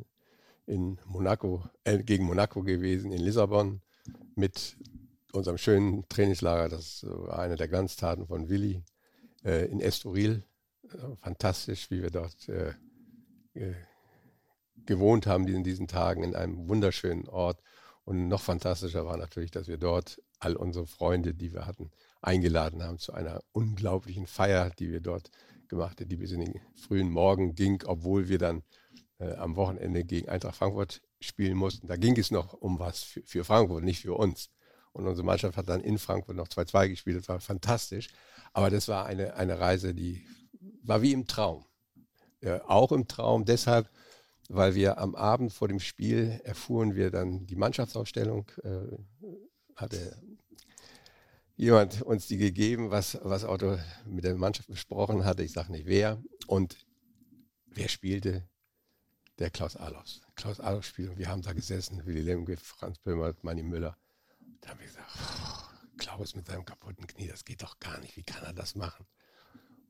[0.68, 3.82] in Monaco, äh, gegen Monaco gewesen, in Lissabon,
[4.36, 4.78] mit
[5.32, 6.70] unserem schönen Trainingslager.
[6.70, 8.84] Das war eine der Glanztaten von Willi
[9.44, 10.44] äh, in Estoril.
[10.84, 12.74] Äh, fantastisch, wie wir dort äh,
[14.86, 17.62] gewohnt haben in diesen Tagen in einem wunderschönen Ort.
[18.04, 21.92] Und noch fantastischer war natürlich, dass wir dort all unsere Freunde, die wir hatten,
[22.22, 25.32] eingeladen haben zu einer unglaublichen Feier, die wir dort
[25.68, 28.64] gemacht haben, die bis in den frühen Morgen ging, obwohl wir dann
[29.20, 31.88] äh, am Wochenende gegen Eintracht Frankfurt spielen mussten.
[31.88, 34.50] Da ging es noch um was für, für Frankfurt, nicht für uns.
[34.94, 37.18] Und unsere Mannschaft hat dann in Frankfurt noch 2-2 gespielt.
[37.18, 38.08] Das war fantastisch.
[38.54, 40.26] Aber das war eine, eine Reise, die
[40.84, 41.66] war wie im Traum.
[42.42, 43.90] Äh, auch im Traum deshalb,
[44.50, 48.98] weil wir am Abend vor dem Spiel erfuhren wir dann die Mannschaftsausstellung, äh,
[49.76, 50.18] hatte
[51.56, 55.44] jemand uns die gegeben, was, was Otto mit der Mannschaft besprochen hatte.
[55.44, 56.22] Ich sage nicht wer.
[56.46, 56.78] Und
[57.66, 58.48] wer spielte?
[59.40, 60.22] Der Klaus Alofs.
[60.36, 63.98] Klaus Alofs spielt wir haben da gesessen, Willy Lemke, Franz Böhmer, Manni Müller.
[64.62, 68.18] Da haben wir gesagt, oh, Klaus mit seinem kaputten Knie, das geht doch gar nicht,
[68.18, 69.06] wie kann er das machen?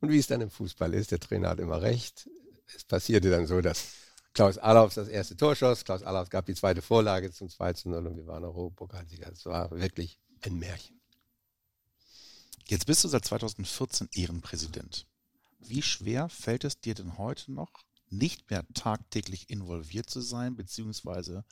[0.02, 2.30] Und wie es dann im Fußball ist, der Trainer hat immer recht.
[2.76, 3.94] Es passierte dann so, dass
[4.34, 7.90] Klaus Alofs das erste Tor schoss, Klaus Alofs gab die zweite Vorlage zum 2 zu
[7.90, 9.30] 0 und wir waren Europapokalsieger.
[9.30, 11.00] Das war wirklich ein Märchen.
[12.68, 15.08] Jetzt bist du seit 2014 Ehrenpräsident.
[15.60, 17.72] Wie schwer fällt es dir denn heute noch,
[18.10, 21.46] nicht mehr tagtäglich involviert zu sein, beziehungsweise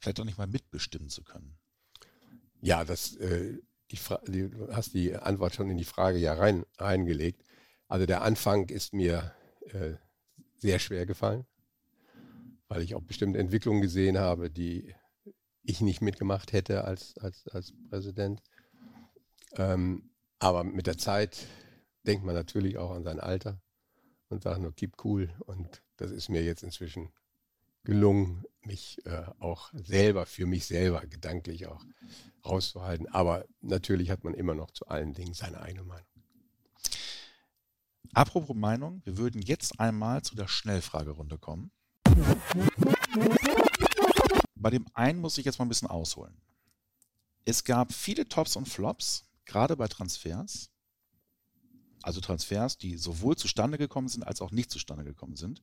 [0.00, 1.58] vielleicht auch nicht mal mitbestimmen zu können?
[2.60, 3.58] Ja, das, äh,
[3.88, 7.44] du hast die Antwort schon in die Frage ja rein, reingelegt.
[7.86, 9.34] Also der Anfang ist mir
[9.72, 9.94] äh,
[10.58, 11.46] sehr schwer gefallen,
[12.68, 14.94] weil ich auch bestimmte Entwicklungen gesehen habe, die
[15.62, 18.42] ich nicht mitgemacht hätte als, als, als Präsident.
[19.52, 21.46] Ähm, aber mit der Zeit
[22.06, 23.60] denkt man natürlich auch an sein Alter
[24.28, 25.30] und sage nur, keep cool.
[25.46, 27.10] Und das ist mir jetzt inzwischen
[27.84, 31.84] gelungen, mich äh, auch selber, für mich selber gedanklich auch
[32.44, 33.08] rauszuhalten.
[33.08, 36.06] Aber natürlich hat man immer noch zu allen Dingen seine eigene Meinung.
[38.12, 41.70] Apropos Meinung, wir würden jetzt einmal zu der Schnellfragerunde kommen.
[44.54, 46.40] Bei dem einen muss ich jetzt mal ein bisschen ausholen.
[47.44, 50.70] Es gab viele Tops und Flops, gerade bei Transfers.
[52.02, 55.60] Also Transfers, die sowohl zustande gekommen sind, als auch nicht zustande gekommen sind.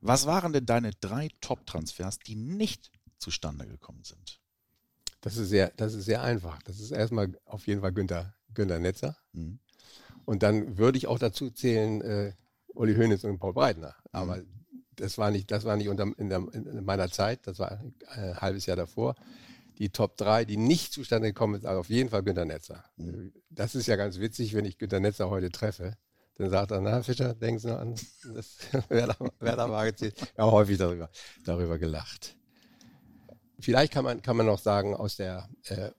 [0.00, 4.40] Was waren denn deine drei Top-Transfers, die nicht zustande gekommen sind?
[5.20, 6.62] Das ist sehr, das ist sehr einfach.
[6.62, 9.16] Das ist erstmal auf jeden Fall Günter, Günter Netzer.
[9.32, 9.58] Mhm.
[10.24, 12.32] Und dann würde ich auch dazu zählen, äh,
[12.68, 13.96] Uli Hoeneß und Paul Breitner.
[14.12, 14.46] Aber mhm.
[14.94, 17.94] das war nicht, das war nicht unter, in, der, in, meiner Zeit, das war ein,
[18.08, 19.16] ein halbes Jahr davor.
[19.78, 22.84] Die Top 3, die nicht zustande gekommen sind, also auf jeden Fall Günter Netzer.
[23.50, 25.96] Das ist ja ganz witzig, wenn ich Günter Netzer heute treffe.
[26.36, 27.94] Dann sagt er, na Fischer, Sie noch an
[28.34, 28.58] das
[28.88, 30.12] Werder, Werder Magazin.
[30.34, 31.10] Wir haben häufig darüber,
[31.44, 32.36] darüber gelacht.
[33.58, 35.90] Vielleicht kann man, kann man noch sagen, aus der äh,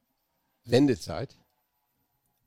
[0.63, 1.37] Wendezeit,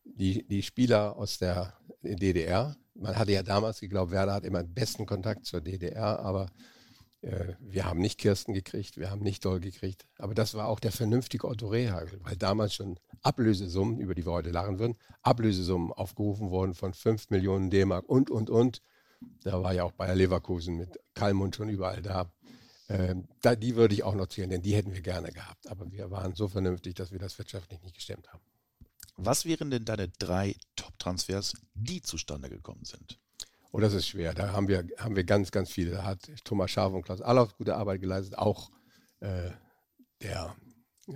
[0.05, 4.75] die, die Spieler aus der DDR, man hatte ja damals geglaubt, Werder hat immer den
[4.75, 6.47] besten Kontakt zur DDR, aber
[7.23, 10.07] wir haben nicht Kirsten gekriegt, wir haben nicht Doll gekriegt.
[10.19, 14.33] Aber das war auch der vernünftige Otto Rehagel, weil damals schon Ablösesummen, über die wir
[14.33, 18.83] heute lachen würden, Ablösesummen aufgerufen wurden von 5 Millionen D-Mark und, und, und.
[19.45, 22.33] Da war ja auch Bayer Leverkusen mit Kalmund schon überall da.
[22.89, 23.55] Ähm, da.
[23.55, 25.69] Die würde ich auch noch zählen, denn die hätten wir gerne gehabt.
[25.69, 28.43] Aber wir waren so vernünftig, dass wir das wirtschaftlich nicht gestemmt haben.
[29.17, 33.21] Was wären denn deine drei Top-Transfers, die zustande gekommen sind?
[33.73, 34.35] Oh, das ist schwer.
[34.35, 35.93] Da haben wir, haben wir ganz, ganz viele.
[35.93, 38.39] Da hat Thomas Schaaf und Klaus Allauf gute Arbeit geleistet.
[38.39, 38.71] Auch
[39.21, 39.51] äh,
[40.21, 40.55] der,
[41.09, 41.15] äh,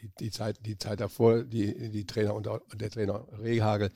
[0.00, 3.90] die, die, Zeit, die Zeit davor, die, die Trainer und der Trainer Rehagel.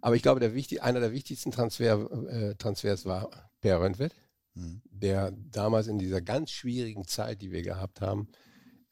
[0.00, 4.14] Aber ich glaube, der wichtig, einer der wichtigsten Transfer, äh, Transfers war Per Röntwed,
[4.54, 4.80] mhm.
[4.84, 8.28] der damals in dieser ganz schwierigen Zeit, die wir gehabt haben,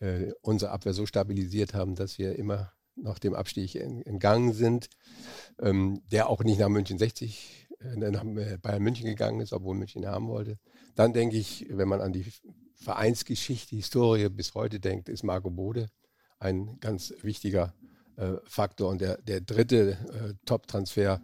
[0.01, 4.89] äh, unsere Abwehr so stabilisiert haben, dass wir immer nach dem Abstieg entgangen sind,
[5.61, 8.24] ähm, der auch nicht nach München 60, äh, nach
[8.61, 10.59] Bayern München gegangen ist, obwohl München ihn haben wollte.
[10.95, 12.26] Dann denke ich, wenn man an die
[12.74, 15.89] Vereinsgeschichte, Historie bis heute denkt, ist Marco Bode
[16.39, 17.74] ein ganz wichtiger
[18.16, 18.91] äh, Faktor.
[18.91, 21.20] Und der, der dritte äh, Top-Transfer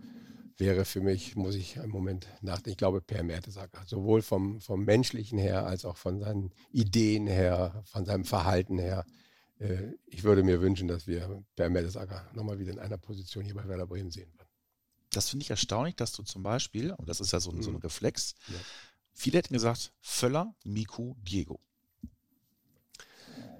[0.56, 3.82] wäre für mich, muss ich im Moment nachdenken, ich glaube Per Mertesacker.
[3.86, 9.04] Sowohl vom, vom menschlichen her als auch von seinen Ideen her, von seinem Verhalten her
[9.58, 13.54] äh, ich würde mir wünschen, dass wir Per Mertesacker nochmal wieder in einer Position hier
[13.54, 14.32] bei Werder Bremen sehen.
[15.16, 17.70] Das finde ich erstaunlich, dass du zum Beispiel, und das ist ja so, ein, so
[17.70, 17.80] ein mhm.
[17.80, 18.54] Reflex, ja.
[19.12, 21.60] viele hätten gesagt, Völler, Miku, Diego.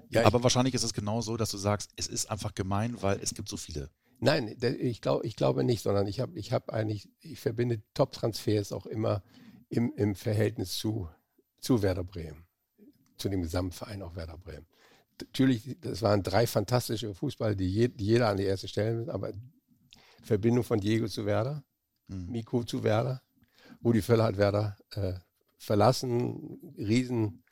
[0.09, 3.19] Ja, Aber wahrscheinlich ist es genau so, dass du sagst, es ist einfach gemein, weil
[3.19, 3.89] es gibt so viele.
[4.19, 8.71] Nein, ich, glaub, ich glaube nicht, sondern ich habe ich hab eigentlich, ich verbinde Top-Transfers
[8.71, 9.23] auch immer
[9.67, 11.09] im, im Verhältnis zu,
[11.59, 12.45] zu Werder Bremen,
[13.17, 14.67] zu dem Gesamtverein auch Werder Bremen
[15.21, 19.33] natürlich, das waren drei fantastische Fußballer, die, je, die jeder an die erste Stelle, aber
[20.25, 21.63] Verbindung von Diego zu Werder,
[22.07, 22.31] mhm.
[22.31, 23.21] Miko zu Werder,
[23.83, 25.13] Rudi Völler hat Werder äh,
[25.57, 27.43] verlassen, riesen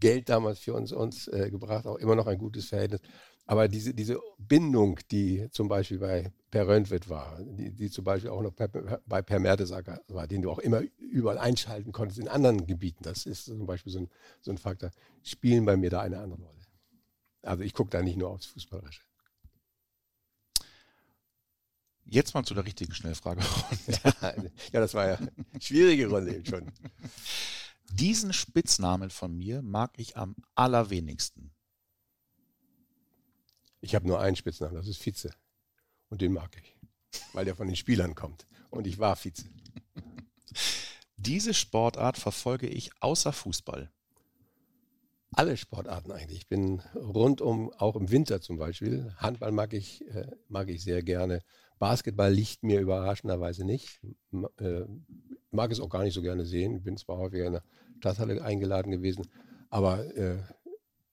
[0.00, 3.00] Geld damals für uns, uns äh, gebracht, auch immer noch ein gutes Verhältnis.
[3.46, 8.30] Aber diese, diese Bindung, die zum Beispiel bei Per Röntwit war, die, die zum Beispiel
[8.30, 8.68] auch noch per,
[9.06, 13.26] bei Per Mertesacker war, den du auch immer überall einschalten konntest in anderen Gebieten, das
[13.26, 14.08] ist zum Beispiel so ein,
[14.40, 14.90] so ein Faktor,
[15.22, 16.58] spielen bei mir da eine andere Rolle.
[17.42, 19.07] Also ich gucke da nicht nur aufs Fußballerische.
[22.10, 23.42] Jetzt mal zu der richtigen Schnellfrage.
[24.72, 25.30] ja, das war ja eine
[25.60, 26.72] schwierige Runde schon.
[27.90, 31.52] Diesen Spitznamen von mir mag ich am allerwenigsten.
[33.80, 35.30] Ich habe nur einen Spitznamen, das ist Vize.
[36.08, 36.76] Und den mag ich,
[37.34, 38.46] weil der von den Spielern kommt.
[38.70, 39.44] Und ich war Vize.
[41.16, 43.90] Diese Sportart verfolge ich außer Fußball
[45.32, 46.38] alle Sportarten eigentlich.
[46.38, 49.14] Ich bin rundum, auch im Winter zum Beispiel.
[49.18, 51.42] Handball mag ich, äh, mag ich sehr gerne.
[51.78, 54.00] Basketball liegt mir überraschenderweise nicht.
[54.58, 54.84] Äh,
[55.50, 56.82] mag es auch gar nicht so gerne sehen.
[56.82, 57.62] Bin zwar häufiger in der
[57.98, 59.26] Stadthalle eingeladen gewesen,
[59.70, 60.38] aber äh,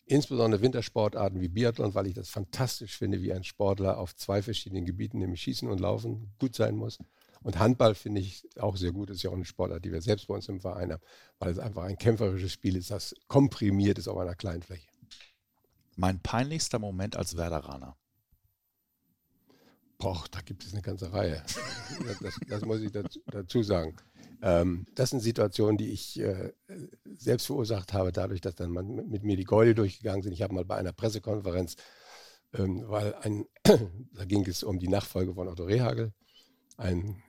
[0.05, 4.86] insbesondere Wintersportarten wie Biathlon, weil ich das fantastisch finde, wie ein Sportler auf zwei verschiedenen
[4.86, 6.99] Gebieten, nämlich Schießen und Laufen, gut sein muss.
[7.41, 9.09] Und Handball finde ich auch sehr gut.
[9.09, 11.01] Das ist ja auch eine Sportart, die wir selbst bei uns im Verein haben,
[11.39, 14.88] weil es einfach ein kämpferisches Spiel ist, das komprimiert ist auf einer kleinen Fläche.
[15.95, 17.95] Mein peinlichster Moment als Werderaner.
[19.97, 21.43] Boah, da gibt es eine ganze Reihe.
[22.21, 23.95] Das, das muss ich dazu, sagen.
[24.41, 26.51] Ähm, das sind Situationen, die ich äh,
[27.17, 30.33] selbst verursacht habe, dadurch, dass dann man mit, mir die Gäule durchgegangen sind.
[30.33, 31.77] Ich habe mal bei einer Pressekonferenz,
[32.53, 36.11] ähm, weil ein, da ging es um die Nachfolge von Otto Rehagel,
[36.77, 37.23] ein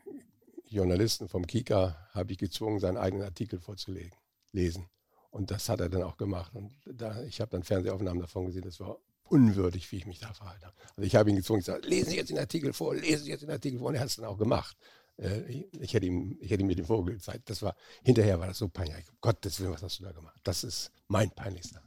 [0.68, 4.12] Journalisten vom Kika habe ich gezwungen, seinen eigenen Artikel vorzulegen,
[4.52, 4.88] lesen.
[5.30, 6.54] Und das hat er dann auch gemacht.
[6.54, 8.98] Und da, ich habe dann Fernsehaufnahmen davon gesehen, das war
[9.28, 10.72] unwürdig, wie ich mich da verhalte.
[10.96, 13.42] Also ich habe ihn gezwungen, gesagt, lesen Sie jetzt den Artikel vor, lesen Sie jetzt
[13.42, 13.88] den Artikel vor.
[13.88, 14.76] Und er hat es dann auch gemacht.
[15.18, 17.48] Äh, ich, hätte ihm, ich hätte ihm mir den Vogel gezeigt.
[17.50, 19.06] Das war, hinterher war das so peinlich.
[19.20, 20.40] Gottes Willen, was hast du da gemacht?
[20.44, 21.82] Das ist mein peinlichster.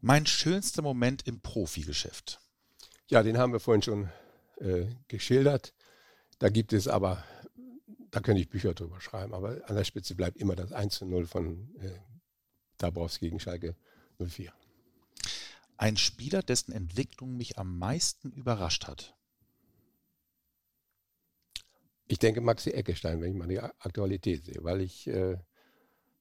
[0.00, 2.40] Mein schönster Moment im Profigeschäft.
[3.08, 4.08] Ja, den haben wir vorhin schon
[4.58, 5.74] äh, geschildert.
[6.38, 7.24] Da gibt es aber,
[8.10, 11.06] da könnte ich Bücher drüber schreiben, aber an der Spitze bleibt immer das 1 zu
[11.06, 11.90] 0 von äh,
[12.78, 13.74] Dabrowski gegen Schalke
[14.18, 14.52] 04.
[15.76, 19.14] Ein Spieler, dessen Entwicklung mich am meisten überrascht hat.
[22.08, 25.36] Ich denke Maxi Eckestein, wenn ich mal die Aktualität sehe, weil ich äh,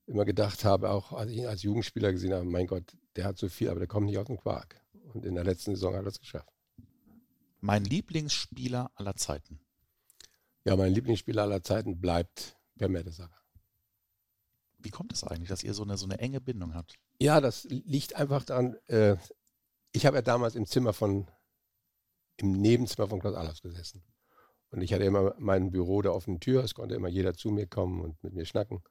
[0.07, 3.37] immer gedacht habe, auch als ich ihn als Jugendspieler gesehen habe, mein Gott, der hat
[3.37, 4.81] so viel, aber der kommt nicht aus dem Quark.
[5.13, 6.51] Und in der letzten Saison hat er es geschafft.
[7.61, 9.59] Mein Lieblingsspieler aller Zeiten.
[10.65, 13.39] Ja, mein Lieblingsspieler aller Zeiten bleibt Per Mertesacker.
[14.79, 16.95] Wie kommt es das eigentlich, dass ihr so eine, so eine enge Bindung habt?
[17.19, 19.15] Ja, das liegt einfach daran, äh,
[19.95, 21.27] ich habe ja damals im Zimmer von,
[22.37, 24.03] im Nebenzimmer von Klaus Allers gesessen.
[24.71, 27.65] Und ich hatte immer mein Büro da offene Tür, es konnte immer jeder zu mir
[27.65, 28.83] kommen und mit mir schnacken.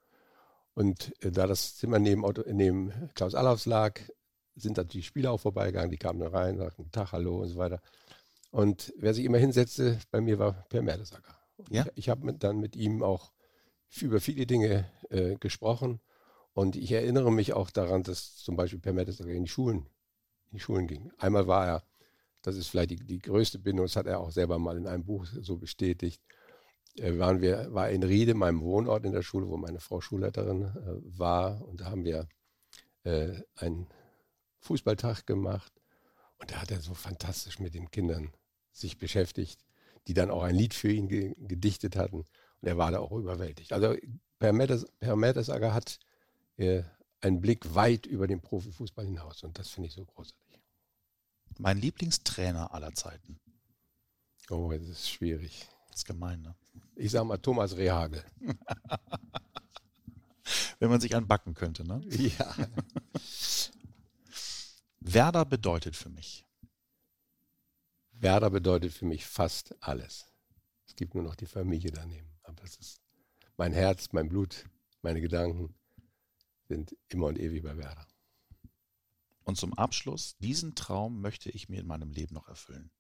[0.73, 4.01] Und äh, da das Zimmer neben, Otto, neben Klaus Allofs lag,
[4.57, 7.57] sind da die Spieler auch vorbeigegangen, die kamen da rein, sagten Tag, Hallo und so
[7.57, 7.83] weiter.
[8.51, 11.37] Und wer sich immer hinsetzte, bei mir war Per Mertesacker.
[11.71, 11.85] Ja?
[11.95, 13.33] Ich, ich habe dann mit ihm auch
[14.01, 16.01] über viele Dinge äh, gesprochen.
[16.53, 19.89] Und ich erinnere mich auch daran, dass zum Beispiel Per Mertesacker in die Schulen,
[20.55, 21.11] in die Schulen ging.
[21.19, 21.85] Einmal war er,
[22.43, 25.05] das ist vielleicht die, die größte Bindung, das hat er auch selber mal in einem
[25.05, 26.23] Buch so bestätigt,
[26.97, 30.63] äh, waren wir, war in Riede, meinem Wohnort in der Schule, wo meine Frau Schulleiterin
[30.63, 31.67] äh, war.
[31.67, 32.29] Und da haben wir
[33.03, 33.89] äh, einen
[34.61, 35.73] Fußballtag gemacht.
[36.39, 38.33] Und da hat er so fantastisch mit den Kindern
[38.71, 39.65] sich beschäftigt,
[40.07, 42.19] die dann auch ein Lied für ihn ge gedichtet hatten.
[42.19, 43.73] Und er war da auch überwältigt.
[43.73, 43.97] Also
[44.39, 45.99] Per, Mertes, per Mertesacker hat
[46.59, 46.83] äh,
[47.21, 49.43] einen Blick weit über den Profifußball hinaus.
[49.43, 50.44] Und das finde ich so großartig.
[51.59, 53.39] Mein Lieblingstrainer aller Zeiten.
[54.51, 55.69] Oh, das ist schwierig.
[55.89, 56.55] Das ist gemein, ne?
[56.97, 58.25] Ich sage mal Thomas Rehagel.
[60.79, 62.03] Wenn man sich anbacken könnte, ne?
[62.09, 62.55] Ja.
[65.01, 66.45] Werder bedeutet für mich.
[68.13, 70.27] Werder bedeutet für mich fast alles.
[70.87, 72.29] Es gibt nur noch die Familie daneben.
[72.43, 73.01] Aber das ist
[73.57, 74.65] mein Herz, mein Blut,
[75.03, 75.75] meine Gedanken
[76.69, 78.07] sind immer und ewig bei Werder.
[79.45, 82.91] Und zum Abschluss, diesen Traum möchte ich mir in meinem Leben noch erfüllen.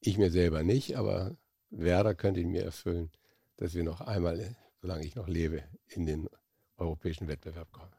[0.00, 1.36] Ich mir selber nicht, aber
[1.70, 3.10] Werder könnte ihn mir erfüllen,
[3.56, 6.28] dass wir noch einmal, solange ich noch lebe, in den
[6.76, 7.92] europäischen Wettbewerb kommen.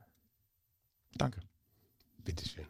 [1.16, 1.42] Danke.
[2.18, 2.68] Bitteschön.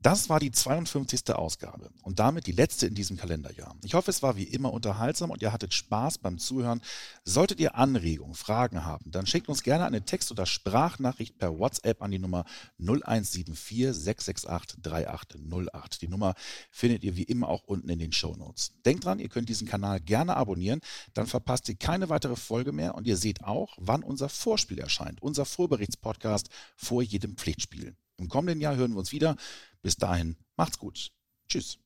[0.00, 1.34] Das war die 52.
[1.34, 3.74] Ausgabe und damit die letzte in diesem Kalenderjahr.
[3.82, 6.80] Ich hoffe, es war wie immer unterhaltsam und ihr hattet Spaß beim Zuhören.
[7.24, 12.00] Solltet ihr Anregungen, Fragen haben, dann schickt uns gerne eine Text- oder Sprachnachricht per WhatsApp
[12.00, 12.44] an die Nummer
[12.78, 16.02] 0174 668 3808.
[16.02, 16.34] Die Nummer
[16.70, 18.74] findet ihr wie immer auch unten in den Show Notes.
[18.86, 20.80] Denkt dran, ihr könnt diesen Kanal gerne abonnieren,
[21.14, 25.20] dann verpasst ihr keine weitere Folge mehr und ihr seht auch, wann unser Vorspiel erscheint,
[25.20, 27.96] unser Vorberichtspodcast vor jedem Pflichtspiel.
[28.18, 29.36] Im kommenden Jahr hören wir uns wieder.
[29.82, 31.10] Bis dahin, macht's gut.
[31.48, 31.78] Tschüss.